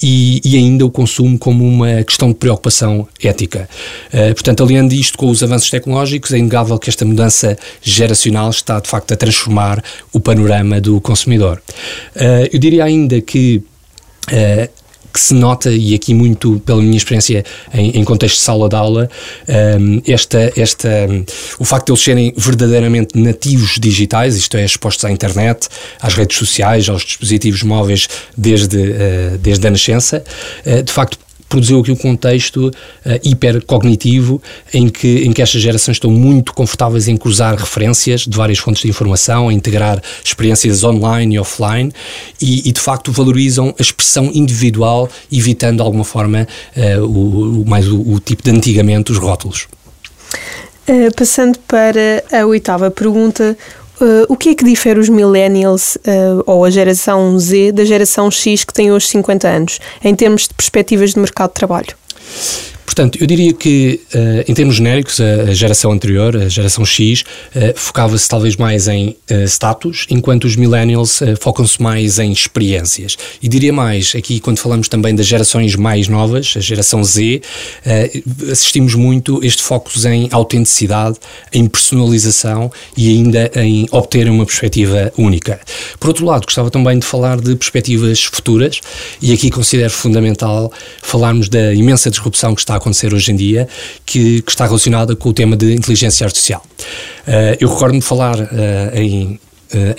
e, 0.00 0.40
e 0.44 0.56
ainda 0.56 0.86
o 0.86 0.90
consumo 0.90 1.36
como 1.40 1.66
uma 1.66 2.04
questão 2.04 2.28
de 2.28 2.36
preocupação 2.36 3.08
ética. 3.20 3.68
Uh, 4.14 4.32
portanto, 4.32 4.62
aliando 4.62 4.94
isto 4.94 5.18
com 5.18 5.28
os 5.28 5.42
avanços 5.42 5.68
tecnológicos, 5.70 6.32
é 6.32 6.38
inegável 6.38 6.78
que 6.78 6.88
esta 6.88 7.04
mudança 7.04 7.58
geracional 7.82 8.50
está 8.50 8.78
de 8.78 8.88
facto 8.88 9.10
a 9.10 9.16
transformar 9.16 9.82
o 10.12 10.20
panorama 10.20 10.80
do 10.80 11.00
consumidor. 11.00 11.60
Uh, 12.14 12.46
eu 12.52 12.60
diria 12.60 12.84
ainda 12.84 13.20
que 13.20 13.60
Uh, 14.26 14.68
que 15.16 15.20
se 15.20 15.32
nota, 15.32 15.70
e 15.70 15.94
aqui 15.94 16.12
muito 16.12 16.60
pela 16.60 16.82
minha 16.82 16.96
experiência 16.96 17.42
em, 17.72 17.98
em 17.98 18.04
contexto 18.04 18.36
de 18.36 18.42
sala 18.42 18.68
de 18.68 18.76
aula, 18.76 19.08
um, 19.80 20.02
esta, 20.06 20.52
esta, 20.54 20.88
um, 21.08 21.24
o 21.58 21.64
facto 21.64 21.86
de 21.86 21.92
eles 21.92 22.02
serem 22.02 22.34
verdadeiramente 22.36 23.18
nativos 23.18 23.78
digitais, 23.80 24.36
isto 24.36 24.58
é, 24.58 24.64
expostos 24.64 25.06
à 25.06 25.10
internet, 25.10 25.68
às 26.02 26.12
redes 26.12 26.36
sociais, 26.36 26.86
aos 26.90 27.02
dispositivos 27.02 27.62
móveis 27.62 28.08
desde, 28.36 28.76
uh, 28.76 29.38
desde 29.40 29.66
a 29.66 29.70
nascença, 29.70 30.22
uh, 30.66 30.82
de 30.82 30.92
facto 30.92 31.25
produziu 31.48 31.80
aqui 31.80 31.90
um 31.90 31.96
contexto 31.96 32.68
uh, 32.68 32.72
hipercognitivo 33.22 34.40
em 34.72 34.88
que, 34.88 35.24
em 35.24 35.32
que 35.32 35.42
estas 35.42 35.60
gerações 35.60 35.96
estão 35.96 36.10
muito 36.10 36.52
confortáveis 36.52 37.08
em 37.08 37.16
cruzar 37.16 37.54
referências 37.56 38.22
de 38.22 38.36
várias 38.36 38.58
fontes 38.58 38.82
de 38.82 38.88
informação, 38.88 39.48
a 39.48 39.52
integrar 39.52 40.02
experiências 40.24 40.82
online 40.84 41.36
e 41.36 41.38
offline 41.38 41.92
e, 42.40 42.68
e 42.68 42.72
de 42.72 42.80
facto 42.80 43.12
valorizam 43.12 43.74
a 43.78 43.82
expressão 43.82 44.30
individual, 44.34 45.08
evitando 45.30 45.76
de 45.76 45.82
alguma 45.82 46.04
forma 46.04 46.46
uh, 46.76 47.04
o, 47.04 47.62
o, 47.62 47.64
mais 47.66 47.88
o, 47.88 48.00
o 48.00 48.20
tipo 48.20 48.42
de 48.42 48.50
antigamente 48.50 49.12
os 49.12 49.18
rótulos. 49.18 49.66
Uh, 50.88 51.12
passando 51.16 51.58
para 51.60 52.22
a 52.32 52.46
oitava 52.46 52.90
pergunta, 52.90 53.56
Uh, 54.00 54.26
o 54.28 54.36
que 54.36 54.50
é 54.50 54.54
que 54.54 54.64
difere 54.64 55.00
os 55.00 55.08
millennials 55.08 55.96
uh, 55.96 56.42
ou 56.46 56.64
a 56.64 56.70
geração 56.70 57.38
Z 57.38 57.72
da 57.72 57.84
geração 57.84 58.30
X 58.30 58.64
que 58.64 58.72
tem 58.72 58.92
hoje 58.92 59.06
50 59.06 59.48
anos, 59.48 59.80
em 60.04 60.14
termos 60.14 60.42
de 60.42 60.54
perspectivas 60.54 61.14
de 61.14 61.18
mercado 61.18 61.48
de 61.48 61.54
trabalho? 61.54 61.96
Portanto, 62.86 63.18
eu 63.20 63.26
diria 63.26 63.52
que, 63.52 64.00
uh, 64.14 64.50
em 64.50 64.54
termos 64.54 64.76
genéricos, 64.76 65.20
a, 65.20 65.52
geração 65.52 65.90
anterior, 65.90 66.36
a 66.36 66.48
geração 66.48 66.84
X, 66.86 67.20
uh, 67.20 67.74
focava-se 67.74 68.28
talvez 68.28 68.56
mais 68.56 68.86
em 68.86 69.16
uh, 69.30 69.44
status, 69.44 70.06
enquanto 70.08 70.44
os 70.44 70.54
millennials 70.54 71.20
focam-se 71.40 71.82
mais 71.82 72.18
em 72.20 72.30
experiências. 72.30 73.16
E 73.42 73.48
diria 73.48 73.72
mais, 73.72 74.14
aqui 74.16 74.38
quando 74.38 74.58
falamos 74.58 74.88
também 74.88 75.14
das 75.14 75.26
gerações 75.26 75.74
mais 75.74 76.06
novas, 76.06 76.54
a 76.56 76.60
geração 76.60 77.02
Z, 77.02 77.40
assistimos 78.50 78.94
muito 78.94 79.44
este 79.44 79.62
foco 79.62 79.90
em 80.06 80.28
autenticidade, 80.30 81.16
em 81.52 81.66
personalização 81.66 82.70
e 82.96 83.08
ainda 83.08 83.50
em 83.56 83.86
obter 83.90 84.28
uma 84.28 84.46
perspectiva 84.46 85.12
única. 85.16 85.60
Por 85.98 86.08
outro 86.08 86.24
lado, 86.24 86.44
gostava 86.44 86.70
também 86.70 86.98
de 86.98 87.06
falar 87.06 87.40
de 87.40 87.56
perspectivas 87.56 88.22
futuras 88.24 88.80
e 89.20 89.32
aqui 89.32 89.50
considero 89.50 89.90
fundamental 89.90 90.72
falarmos 91.02 91.48
da 91.48 91.74
imensa 91.74 92.10
disrupção 92.10 92.54
que 92.54 92.60
está 92.60 92.75
a 92.76 92.78
acontecer 92.78 93.12
hoje 93.12 93.32
em 93.32 93.36
dia, 93.36 93.68
que, 94.04 94.42
que 94.42 94.50
está 94.50 94.66
relacionada 94.66 95.16
com 95.16 95.28
o 95.28 95.32
tema 95.32 95.56
de 95.56 95.74
inteligência 95.74 96.24
artificial. 96.24 96.64
Uh, 97.26 97.56
eu 97.60 97.68
recordo-me 97.68 98.00
falar 98.00 98.38
uh, 98.38 98.46
em 98.94 99.40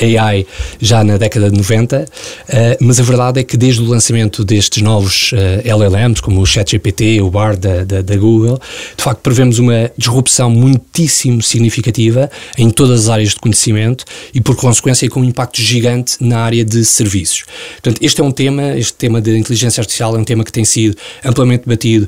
AI 0.02 0.46
já 0.80 1.04
na 1.04 1.18
década 1.18 1.50
de 1.50 1.58
90, 1.58 2.00
uh, 2.00 2.06
eh, 2.50 2.78
mas 2.80 3.00
a 3.00 3.04
verdade 3.04 3.40
é 3.40 3.44
que 3.44 3.58
desde 3.58 3.82
o 3.82 3.86
lançamento 3.86 4.44
destes 4.44 4.82
novos 4.82 5.32
uh, 5.32 5.36
eh, 5.64 5.70
LLMs, 5.70 6.22
como 6.22 6.42
o 6.42 6.46
ChatGPT, 6.46 7.22
o 7.22 7.30
Bard 7.30 7.60
da, 7.60 7.84
da, 7.84 8.02
da, 8.02 8.16
Google, 8.16 8.60
de 8.96 9.04
facto 9.04 9.20
prevemos 9.22 9.60
uma 9.60 9.92
disrupção 9.98 10.50
muitíssimo 10.50 11.42
significativa 11.42 12.30
em 12.58 12.70
todas 12.70 13.02
as 13.02 13.10
áreas 13.10 13.30
de 13.30 13.36
conhecimento 13.38 14.06
e, 14.34 14.42
por 14.42 14.56
consequência, 14.56 15.10
com 15.10 15.22
um 15.22 15.24
impacto 15.24 15.62
gigante 15.62 16.16
na 16.20 16.40
área 16.40 16.64
de 16.64 16.84
serviços. 16.86 17.44
Portanto, 17.74 18.00
este 18.02 18.22
é 18.22 18.24
um 18.24 18.32
tema, 18.32 18.78
este 18.78 18.94
tema 18.94 19.22
da 19.22 19.32
inteligência 19.38 19.82
artificial 19.82 20.16
é 20.16 20.20
um 20.20 20.24
tema 20.24 20.44
que 20.44 20.52
tem 20.52 20.66
sido 20.66 20.96
amplamente 21.24 21.64
debatido 21.66 22.08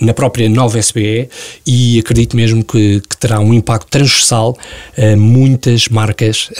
na 0.00 0.12
própria 0.12 0.48
nova 0.48 0.78
SBE 0.78 1.28
e 1.66 1.98
acredito 1.98 2.36
mesmo 2.36 2.64
que, 2.64 3.00
que 3.00 3.16
terá 3.16 3.40
um 3.40 3.52
impacto 3.52 3.88
transversal 3.88 4.56
a 4.96 5.16
muitas 5.16 5.88
marcas 5.88 6.50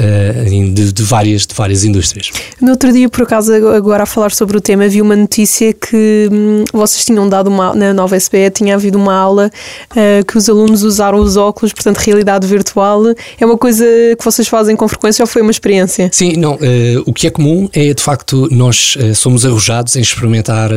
de, 0.44 0.92
de, 0.92 1.02
várias, 1.02 1.46
de 1.46 1.54
várias 1.54 1.84
indústrias. 1.84 2.30
No 2.60 2.70
outro 2.70 2.92
dia, 2.92 3.08
por 3.08 3.22
acaso, 3.22 3.52
agora 3.52 4.02
a 4.02 4.06
falar 4.06 4.32
sobre 4.32 4.56
o 4.56 4.60
tema, 4.60 4.88
vi 4.88 5.00
uma 5.00 5.16
notícia 5.16 5.72
que 5.72 6.28
hum, 6.30 6.64
vocês 6.72 7.04
tinham 7.04 7.28
dado 7.28 7.48
uma, 7.48 7.74
na 7.74 7.92
nova 7.92 8.16
SBE, 8.16 8.50
tinha 8.50 8.74
havido 8.74 8.98
uma 8.98 9.14
aula 9.14 9.50
uh, 9.90 10.24
que 10.24 10.36
os 10.36 10.48
alunos 10.48 10.82
usaram 10.82 11.18
os 11.18 11.36
óculos, 11.36 11.72
portanto, 11.72 11.98
realidade 11.98 12.46
virtual. 12.46 13.02
É 13.38 13.46
uma 13.46 13.58
coisa 13.58 13.84
que 14.18 14.24
vocês 14.24 14.48
fazem 14.48 14.76
com 14.76 14.86
frequência 14.88 15.22
ou 15.22 15.26
foi 15.26 15.42
uma 15.42 15.50
experiência? 15.50 16.10
Sim, 16.12 16.34
não. 16.36 16.54
Uh, 16.54 17.02
o 17.06 17.12
que 17.12 17.26
é 17.26 17.30
comum 17.30 17.68
é, 17.72 17.94
de 17.94 18.02
facto, 18.02 18.48
nós 18.50 18.96
uh, 18.96 19.14
somos 19.14 19.44
arrojados 19.44 19.96
em 19.96 20.00
experimentar 20.00 20.70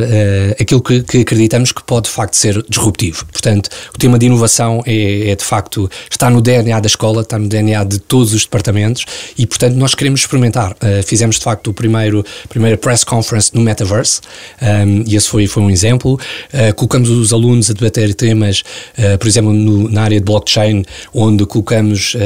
aquilo 0.60 0.80
que, 0.80 1.02
que, 1.02 1.18
acreditamos 1.18 1.72
que 1.72 1.82
pode, 1.82 2.08
de 2.08 2.14
facto, 2.14 2.34
ser 2.34 2.62
disruptivo. 2.68 3.24
Portanto, 3.26 3.68
o 3.94 3.98
tema 3.98 4.18
de 4.18 4.26
inovação 4.26 4.82
é, 4.86 5.30
é, 5.30 5.36
de 5.36 5.44
facto, 5.44 5.90
está 6.10 6.30
no 6.30 6.40
DNA 6.40 6.78
da 6.80 6.86
escola, 6.86 7.22
está 7.22 7.38
no 7.38 7.48
DNA 7.48 7.84
de 7.84 7.98
todos 7.98 8.32
os 8.32 8.42
departamentos 8.42 9.04
e, 9.42 9.46
portanto, 9.46 9.74
nós 9.74 9.92
queremos 9.92 10.20
experimentar. 10.20 10.70
Uh, 10.74 11.02
fizemos, 11.04 11.36
de 11.36 11.42
facto, 11.42 11.66
o 11.66 11.74
primeiro 11.74 12.24
primeira 12.48 12.76
press 12.76 13.02
conference 13.02 13.50
no 13.52 13.60
Metaverse, 13.60 14.20
um, 14.60 14.66
ehm, 14.66 15.04
e 15.04 15.16
esse 15.16 15.28
foi, 15.28 15.48
foi 15.48 15.64
um 15.64 15.68
exemplo. 15.68 16.14
Uh, 16.54 16.72
colocamos 16.76 17.10
os 17.10 17.32
alunos 17.32 17.68
a 17.68 17.72
debater 17.72 18.14
temas, 18.14 18.62
uh, 18.96 19.18
por 19.18 19.26
exemplo, 19.26 19.52
no, 19.52 19.90
na 19.90 20.02
área 20.04 20.20
de 20.20 20.24
blockchain, 20.24 20.84
onde 21.12 21.44
colocamos 21.44 22.16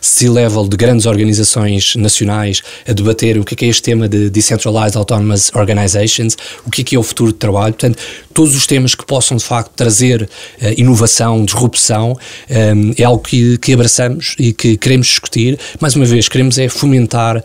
C-level 0.00 0.68
de 0.68 0.76
grandes 0.76 1.06
organizações 1.06 1.94
nacionais 1.94 2.62
a 2.88 2.92
debater 2.92 3.38
o 3.38 3.44
que 3.44 3.54
é, 3.54 3.56
que 3.56 3.64
é 3.64 3.68
este 3.68 3.82
tema 3.82 4.08
de 4.08 4.28
Decentralized 4.28 4.96
Autonomous 4.96 5.52
Organizations, 5.54 6.36
o 6.66 6.70
que 6.70 6.80
é, 6.80 6.84
que 6.84 6.96
é 6.96 6.98
o 6.98 7.02
futuro 7.04 7.32
de 7.32 7.38
trabalho. 7.38 7.74
Portanto, 7.74 7.98
todos 8.34 8.56
os 8.56 8.66
temas 8.66 8.94
que 8.94 9.06
possam, 9.06 9.36
de 9.36 9.44
facto, 9.44 9.70
trazer 9.76 10.28
inovação, 10.76 11.44
disrupção, 11.44 12.12
um, 12.12 12.54
ehm, 12.54 12.94
é 12.98 13.04
algo 13.04 13.22
que, 13.22 13.56
que 13.58 13.72
abraçamos 13.72 14.34
e 14.38 14.52
que 14.52 14.76
queremos 14.76 15.06
discutir. 15.06 15.58
Mais 15.80 15.94
uma 15.94 16.04
vez, 16.04 16.28
queremos 16.28 16.55
é 16.58 16.68
fomentar 16.68 17.38
uh, 17.38 17.42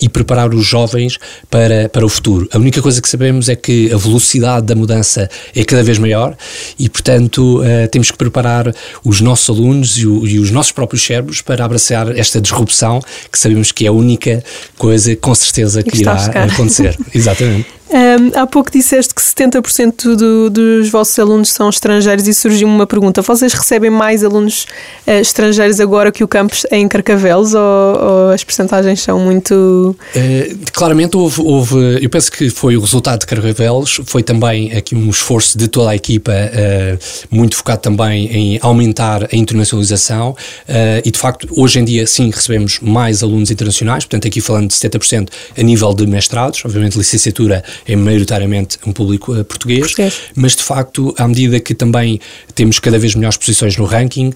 e 0.00 0.08
preparar 0.08 0.54
os 0.54 0.66
jovens 0.66 1.18
para, 1.50 1.88
para 1.88 2.04
o 2.04 2.08
futuro. 2.08 2.48
A 2.52 2.58
única 2.58 2.80
coisa 2.80 3.00
que 3.00 3.08
sabemos 3.08 3.48
é 3.48 3.56
que 3.56 3.92
a 3.92 3.96
velocidade 3.96 4.66
da 4.66 4.74
mudança 4.74 5.28
é 5.54 5.64
cada 5.64 5.82
vez 5.82 5.98
maior 5.98 6.36
e, 6.78 6.88
portanto, 6.88 7.60
uh, 7.60 7.88
temos 7.90 8.10
que 8.10 8.16
preparar 8.16 8.74
os 9.04 9.20
nossos 9.20 9.48
alunos 9.48 9.98
e, 9.98 10.06
o, 10.06 10.26
e, 10.26 10.38
os 10.38 10.50
nossos 10.50 10.72
próprios 10.72 11.04
cérebros 11.04 11.40
para 11.40 11.64
abraçar 11.64 12.16
esta 12.16 12.40
disrupção 12.40 13.00
que 13.30 13.38
sabemos 13.38 13.72
que 13.72 13.84
é 13.84 13.88
a 13.88 13.92
única 13.92 14.42
coisa, 14.76 15.14
com 15.16 15.34
certeza, 15.34 15.82
que 15.82 16.00
irá 16.00 16.14
acontecer. 16.26 16.96
Exatamente. 17.14 17.81
Um, 17.92 18.40
há 18.40 18.46
pouco 18.46 18.70
disseste 18.70 19.14
que 19.14 19.20
70% 19.20 20.16
do, 20.16 20.48
dos 20.48 20.88
vossos 20.88 21.18
alunos 21.18 21.52
são 21.52 21.68
estrangeiros 21.68 22.26
e 22.26 22.32
surgiu 22.32 22.66
uma 22.66 22.86
pergunta. 22.86 23.20
Vocês 23.20 23.52
recebem 23.52 23.90
mais 23.90 24.24
alunos 24.24 24.66
uh, 25.06 25.10
estrangeiros 25.20 25.78
agora 25.78 26.10
que 26.10 26.24
o 26.24 26.28
campus 26.28 26.64
é 26.70 26.78
em 26.78 26.88
Carcavelos 26.88 27.52
ou, 27.52 27.60
ou 27.60 28.30
as 28.30 28.42
percentagens 28.42 29.02
são 29.02 29.20
muito... 29.20 29.94
Uh, 30.16 30.58
claramente 30.72 31.18
houve, 31.18 31.42
houve, 31.42 32.02
eu 32.02 32.08
penso 32.08 32.32
que 32.32 32.48
foi 32.48 32.78
o 32.78 32.80
resultado 32.80 33.20
de 33.20 33.26
Carcavelos, 33.26 34.00
foi 34.06 34.22
também 34.22 34.72
aqui 34.72 34.94
um 34.94 35.10
esforço 35.10 35.58
de 35.58 35.68
toda 35.68 35.90
a 35.90 35.94
equipa, 35.94 36.32
uh, 36.32 36.98
muito 37.30 37.56
focado 37.56 37.82
também 37.82 38.26
em 38.32 38.58
aumentar 38.62 39.28
a 39.30 39.36
internacionalização 39.36 40.34
e 41.04 41.10
de 41.10 41.18
facto 41.18 41.46
hoje 41.56 41.78
em 41.78 41.84
dia 41.84 42.06
sim 42.06 42.30
recebemos 42.30 42.78
mais 42.80 43.22
alunos 43.22 43.50
internacionais, 43.50 44.04
portanto 44.04 44.26
aqui 44.26 44.40
falando 44.40 44.68
de 44.68 44.74
70% 44.74 45.28
a 45.58 45.62
nível 45.62 45.92
de 45.92 46.06
mestrados, 46.06 46.62
obviamente 46.64 46.96
licenciatura 46.96 47.62
é 47.86 47.96
maioritariamente 47.96 48.78
um 48.86 48.92
público 48.92 49.32
uh, 49.32 49.44
português, 49.44 49.80
Português. 49.80 50.14
mas 50.34 50.56
de 50.56 50.62
facto, 50.62 51.14
à 51.18 51.26
medida 51.26 51.58
que 51.60 51.74
também 51.74 52.20
temos 52.54 52.78
cada 52.78 52.98
vez 52.98 53.14
melhores 53.14 53.36
posições 53.36 53.76
no 53.76 53.84
ranking, 53.84 54.28
uh, 54.28 54.34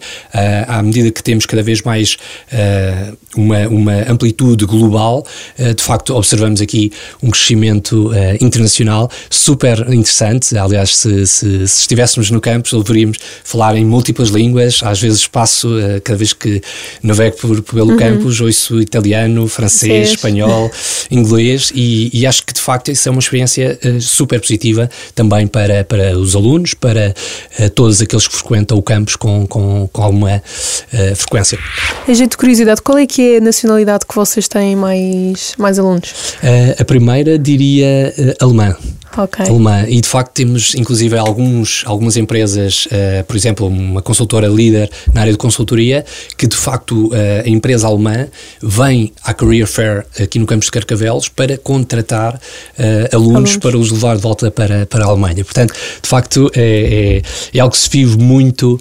à 0.69 0.83
medida 0.83 1.11
que 1.11 1.23
temos 1.23 1.47
cada 1.47 1.63
vez 1.63 1.83
mais 1.83 2.17
uh, 2.53 3.17
uma, 3.37 3.69
uma 3.69 4.11
amplitude 4.11 4.65
global, 4.65 5.27
de 5.59 5.83
facto 5.83 6.15
observamos 6.15 6.61
aqui 6.61 6.91
um 7.23 7.31
crescimento 7.31 8.11
internacional 8.41 9.11
super 9.29 9.79
interessante. 9.93 10.57
Aliás, 10.57 10.97
se, 10.97 11.27
se, 11.27 11.69
se 11.69 11.81
estivéssemos 11.81 12.31
no 12.31 12.41
campus, 12.41 12.73
deveríamos 12.73 13.19
falar 13.45 13.77
em 13.77 13.85
múltiplas 13.85 14.31
línguas. 14.31 14.81
Às 14.83 15.01
vezes 15.01 15.27
passo, 15.27 15.69
cada 16.03 16.19
vez 16.19 16.33
que 16.33 16.63
navego 17.03 17.37
por, 17.37 17.63
pelo 17.63 17.97
campus, 17.97 18.41
ouço 18.41 18.81
italiano, 18.81 19.47
francês, 19.49 20.09
Sim. 20.09 20.15
espanhol, 20.15 20.71
inglês 21.11 21.71
e, 21.75 22.11
e 22.13 22.27
acho 22.27 22.45
que 22.45 22.55
de 22.55 22.61
facto 22.61 22.91
isso 22.91 23.07
é 23.09 23.13
uma 23.13 23.21
experiência 23.21 23.36
uh, 23.45 24.01
super 24.01 24.41
positiva 24.41 24.89
também 25.15 25.47
para, 25.47 25.85
para 25.85 26.17
os 26.17 26.35
alunos, 26.35 26.75
para 26.75 27.15
uh, 27.61 27.71
todos 27.71 28.01
aqueles 28.01 28.27
que 28.27 28.35
frequentam 28.35 28.79
o 28.79 28.83
campus 28.83 29.17
com, 29.17 29.47
com, 29.47 29.89
com 29.93 30.03
alguma 30.03 30.37
uh, 30.37 31.17
frequência. 31.17 31.59
A 32.07 32.13
jeito 32.13 32.33
de 32.33 32.37
curiosidade, 32.37 32.83
qual 32.83 32.99
é 32.99 33.07
que 33.07 33.35
é 33.35 33.37
a 33.39 33.41
nacionalidade 33.41 34.07
que 34.07 34.15
vocês 34.15 34.49
têm 34.49 34.77
mais, 34.77 35.55
mais 35.59 35.79
alunos? 35.79 36.11
Uh, 36.43 36.81
a 36.81 36.85
primeira 36.85 37.39
diria 37.39 38.15
uh, 38.17 38.45
alemã. 38.45 38.77
Ok. 39.17 39.47
Alemã. 39.47 39.85
E 39.89 40.01
de 40.01 40.09
facto 40.09 40.33
temos 40.33 40.75
inclusive 40.75 41.17
alguns, 41.17 41.83
algumas 41.87 42.17
empresas, 42.17 42.87
uh, 42.87 43.25
por 43.25 43.37
exemplo, 43.37 43.67
uma 43.67 44.03
consultora 44.03 44.47
líder 44.47 44.91
na 45.13 45.23
área 45.23 45.33
de 45.33 45.39
consultoria, 45.39 46.05
que 46.37 46.47
de 46.47 46.57
facto 46.57 47.09
uh, 47.09 47.13
a 47.45 47.49
empresa 47.49 47.87
alemã 47.87 48.29
vem 48.63 49.13
à 49.25 49.33
Career 49.33 49.67
Fair 49.67 50.07
aqui 50.21 50.39
no 50.39 50.47
campus 50.47 50.67
de 50.67 50.73
Carcavelos 50.73 51.29
para 51.29 51.57
contratar 51.57 52.35
uh, 52.35 53.15
alunos, 53.15 53.37
Alunos. 53.37 53.57
para 53.57 53.79
os 53.79 53.91
levar 53.91 54.17
de 54.17 54.23
volta 54.23 54.51
para, 54.51 54.87
para 54.87 55.05
a 55.05 55.09
Alemanha. 55.09 55.45
Portanto, 55.45 55.73
de 56.03 56.09
facto 56.09 56.51
é, 56.55 57.23
é, 57.53 57.57
é 57.59 57.61
algo 57.61 57.73
que 57.73 57.79
se 57.81 57.89
vive 57.89 58.19
muito 58.19 58.79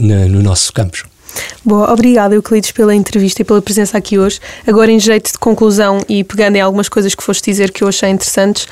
no, 0.00 0.28
no 0.28 0.42
nosso 0.42 0.72
campus. 0.72 1.04
Boa, 1.64 1.92
obrigada 1.92 2.34
Euclides 2.34 2.70
pela 2.70 2.94
entrevista 2.94 3.42
e 3.42 3.44
pela 3.44 3.60
presença 3.60 3.98
aqui 3.98 4.18
hoje. 4.18 4.40
Agora, 4.66 4.90
em 4.90 5.00
jeito 5.00 5.32
de 5.32 5.38
conclusão 5.38 5.98
e 6.08 6.22
pegando 6.22 6.56
em 6.56 6.60
algumas 6.60 6.88
coisas 6.88 7.14
que 7.14 7.22
foste 7.22 7.50
dizer 7.50 7.72
que 7.72 7.82
eu 7.82 7.88
achei 7.88 8.08
interessantes, 8.08 8.66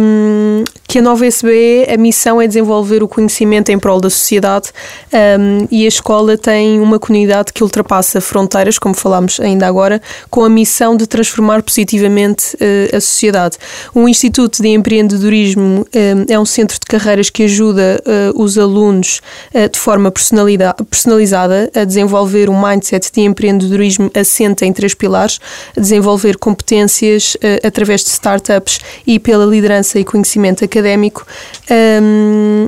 hum, 0.00 0.64
que 0.86 0.98
a 0.98 1.02
nova 1.02 1.26
SBE, 1.26 1.86
a 1.92 1.96
missão 1.96 2.40
é 2.40 2.46
desenvolver 2.46 3.02
o 3.02 3.08
conhecimento 3.08 3.70
em 3.70 3.78
prol 3.78 4.00
da 4.00 4.10
sociedade 4.10 4.70
hum, 5.12 5.66
e 5.70 5.84
a 5.84 5.88
escola 5.88 6.38
tem 6.38 6.80
uma 6.80 6.98
comunidade 6.98 7.52
que 7.52 7.62
ultrapassa 7.62 8.20
fronteiras, 8.20 8.78
como 8.78 8.94
falámos 8.94 9.38
ainda 9.40 9.66
agora, 9.66 10.00
com 10.30 10.44
a 10.44 10.48
missão 10.48 10.96
de 10.96 11.06
transformar 11.06 11.62
positivamente 11.62 12.56
eh, 12.60 12.90
a 12.96 13.00
sociedade. 13.00 13.56
O 13.94 14.08
Instituto 14.08 14.62
de 14.62 14.68
Empreendedorismo 14.68 15.86
hum, 15.94 16.24
é 16.28 16.38
um 16.38 16.44
centro 16.44 16.78
de 16.78 16.86
carreiras 16.86 17.30
que 17.30 17.44
ajuda 17.44 18.02
eh, 18.04 18.32
os 18.34 18.58
alunos 18.58 19.20
eh, 19.52 19.68
de 19.68 19.78
forma 19.78 20.10
personalizada 20.10 21.70
a 21.74 21.83
desenvolver 21.84 22.48
um 22.50 22.60
mindset 22.60 23.10
de 23.12 23.20
empreendedorismo 23.20 24.10
assente 24.14 24.64
em 24.64 24.72
três 24.72 24.94
pilares, 24.94 25.40
desenvolver 25.76 26.38
competências 26.38 27.36
eh, 27.42 27.60
através 27.64 28.02
de 28.02 28.10
startups 28.10 28.80
e 29.06 29.18
pela 29.18 29.44
liderança 29.44 29.98
e 29.98 30.04
conhecimento 30.04 30.64
académico. 30.64 31.26
Ahm, 31.70 32.66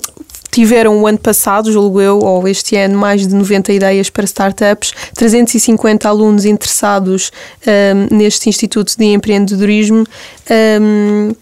Tiveram 0.56 1.02
o 1.02 1.06
ano 1.06 1.18
passado, 1.18 1.70
julgo 1.70 2.00
eu, 2.00 2.18
ou 2.18 2.48
este 2.48 2.76
ano, 2.76 2.98
mais 2.98 3.26
de 3.26 3.34
90 3.34 3.74
ideias 3.74 4.08
para 4.08 4.24
startups, 4.24 4.90
350 5.14 6.08
alunos 6.08 6.46
interessados 6.46 7.30
ahm, 7.66 8.08
neste 8.10 8.48
Instituto 8.48 8.96
de 8.96 9.04
Empreendedorismo. 9.04 10.06
Ahm, 10.48 11.34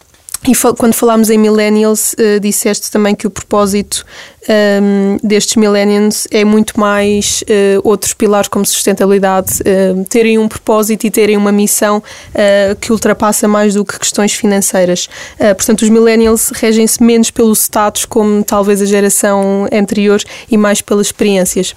e 0.46 0.52
quando 0.76 0.92
falámos 0.92 1.30
em 1.30 1.38
millennials, 1.38 2.14
eh, 2.18 2.38
disseste 2.38 2.90
também 2.90 3.14
que 3.14 3.26
o 3.26 3.30
propósito 3.30 4.04
ehm, 4.48 5.16
destes 5.22 5.56
millennials 5.56 6.26
é 6.30 6.44
muito 6.44 6.78
mais 6.78 7.42
eh, 7.48 7.78
outros 7.82 8.12
pilares 8.14 8.48
como 8.48 8.64
sustentabilidade, 8.64 9.60
eh, 9.64 9.94
terem 10.08 10.38
um 10.38 10.48
propósito 10.48 11.06
e 11.06 11.10
terem 11.10 11.36
uma 11.36 11.52
missão 11.52 12.02
eh, 12.34 12.76
que 12.80 12.92
ultrapassa 12.92 13.46
mais 13.48 13.74
do 13.74 13.84
que 13.84 13.98
questões 13.98 14.32
financeiras. 14.32 15.08
Eh, 15.38 15.54
portanto, 15.54 15.82
os 15.82 15.88
millennials 15.88 16.50
regem-se 16.54 17.02
menos 17.02 17.30
pelo 17.30 17.52
status 17.54 18.04
como 18.04 18.42
talvez 18.44 18.80
a 18.82 18.84
geração 18.84 19.66
anterior 19.72 20.20
e 20.50 20.56
mais 20.56 20.80
pelas 20.80 21.06
experiências. 21.08 21.74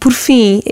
Por 0.00 0.12
fim, 0.12 0.62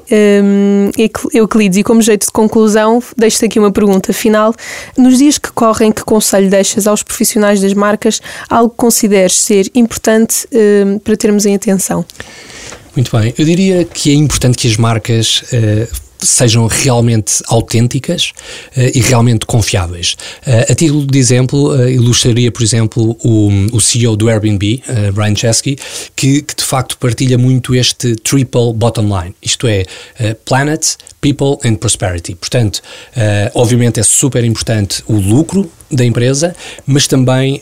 Eucl- 0.98 1.28
Euclides, 1.33 1.78
e 1.78 1.83
como 1.83 2.00
jeito 2.02 2.26
de 2.26 2.33
conclusão, 2.33 3.02
deixo-te 3.16 3.46
aqui 3.46 3.59
uma 3.59 3.70
pergunta 3.72 4.12
final. 4.12 4.54
Nos 4.96 5.18
dias 5.18 5.38
que 5.38 5.50
correm, 5.52 5.92
que 5.92 6.04
conselho 6.04 6.48
deixas 6.50 6.87
aos 6.87 7.02
profissionais 7.02 7.61
das 7.61 7.74
marcas 7.74 8.20
algo 8.48 8.70
que 8.70 8.76
consideres 8.76 9.35
ser 9.40 9.70
importante 9.74 10.46
eh, 10.52 10.84
para 11.03 11.16
termos 11.16 11.47
em 11.47 11.55
atenção? 11.55 12.05
Muito 12.94 13.16
bem. 13.16 13.35
Eu 13.37 13.44
diria 13.44 13.85
que 13.85 14.11
é 14.11 14.14
importante 14.14 14.57
que 14.57 14.68
as 14.68 14.77
marcas 14.77 15.44
eh, 15.53 15.88
sejam 16.24 16.66
realmente 16.66 17.42
autênticas 17.46 18.32
eh, 18.76 18.92
e 18.94 19.00
realmente 19.00 19.46
confiáveis. 19.46 20.16
Eh, 20.46 20.66
a 20.70 20.74
título 20.74 21.06
de 21.06 21.18
exemplo, 21.18 21.80
eh, 21.80 21.92
ilustraria, 21.92 22.50
por 22.50 22.62
exemplo, 22.62 23.16
o, 23.22 23.50
o 23.72 23.80
CEO 23.80 24.16
do 24.16 24.28
Airbnb, 24.28 24.82
Brian 25.12 25.37
Chesky, 25.37 25.76
que, 26.16 26.42
que 26.42 26.54
de 26.54 26.64
facto 26.64 26.96
partilha 26.98 27.38
muito 27.38 27.74
este 27.74 28.16
triple 28.16 28.72
bottom 28.74 29.02
line, 29.02 29.34
isto 29.42 29.66
é, 29.66 29.84
planet, 30.44 30.96
people 31.20 31.56
and 31.64 31.76
prosperity. 31.76 32.34
Portanto, 32.34 32.80
obviamente 33.54 34.00
é 34.00 34.02
super 34.02 34.44
importante 34.44 35.02
o 35.06 35.14
lucro 35.14 35.70
da 35.90 36.04
empresa, 36.04 36.54
mas 36.87 37.06
também 37.06 37.60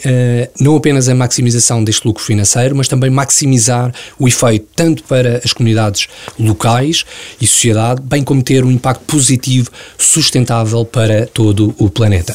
não 0.58 0.76
apenas 0.76 1.08
a 1.08 1.14
maximização 1.14 1.82
deste 1.84 2.06
lucro 2.06 2.22
financeiro, 2.22 2.74
mas 2.74 2.88
também 2.88 3.10
maximizar 3.10 3.92
o 4.18 4.26
efeito 4.26 4.66
tanto 4.74 5.04
para 5.04 5.40
as 5.44 5.52
comunidades 5.52 6.08
locais 6.38 7.04
e 7.40 7.46
sociedade, 7.46 8.02
bem 8.02 8.22
como 8.22 8.42
ter 8.52 8.66
um 8.66 8.70
impacto 8.70 9.02
positivo, 9.06 9.70
sustentável 9.96 10.84
para 10.84 11.26
todo 11.26 11.74
o 11.78 11.88
planeta. 11.88 12.34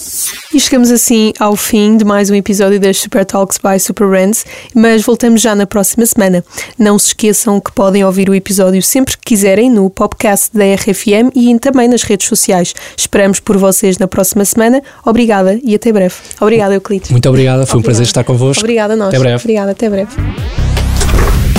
E 0.52 0.60
chegamos 0.60 0.90
assim 0.90 1.32
ao 1.40 1.56
fim 1.56 1.96
de 1.96 2.04
mais 2.04 2.32
um 2.32 2.34
episódio 2.34 2.80
das 2.80 2.98
Super 2.98 3.24
Talks 3.24 3.60
by 3.60 3.80
Super 3.80 4.08
Brands, 4.08 4.44
mas 4.74 5.04
voltamos 5.04 5.40
já 5.40 5.54
na 5.54 5.68
próxima 5.68 6.08
semana. 6.08 6.44
Não 6.76 6.98
se 6.98 7.10
esqueçam 7.10 7.62
que 7.62 7.72
podem 7.72 8.04
ouvir 8.04 8.32
o 8.32 8.34
episódio 8.34 8.82
sempre 8.82 9.16
que 9.16 9.26
quiserem 9.26 9.70
no 9.70 9.92
podcast 9.92 10.50
da 10.58 10.66
RFM 10.74 11.30
e 11.36 11.60
também 11.60 11.88
nas 11.88 12.02
redes 12.02 12.28
sociais. 12.28 12.74
Esperamos 12.98 13.40
por 13.40 13.56
vocês 13.56 14.00
na 14.00 14.08
próxima 14.08 14.44
semana. 14.44 14.82
Obrigada 15.06 15.60
e 15.64 15.76
até 15.76 15.94
breve. 15.94 16.16
Obrigada, 16.42 16.74
Euclides. 16.74 17.12
Muito 17.12 17.30
obrigada, 17.30 17.64
foi 17.68 17.78
um 17.78 17.80
Obrigada. 17.80 17.84
prazer 17.84 18.08
estar 18.08 18.24
convosco. 18.24 18.64
Obrigada 18.64 18.96
a 18.96 18.98
nós. 18.98 19.10
Até 19.10 19.20
breve. 19.20 19.44
Obrigada, 19.44 19.72
até 19.72 19.88
breve. 19.88 20.12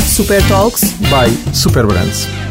Super 0.04 0.42
Talks 0.48 0.82
By 1.02 1.54
Super 1.54 1.86
Brands. 1.86 2.47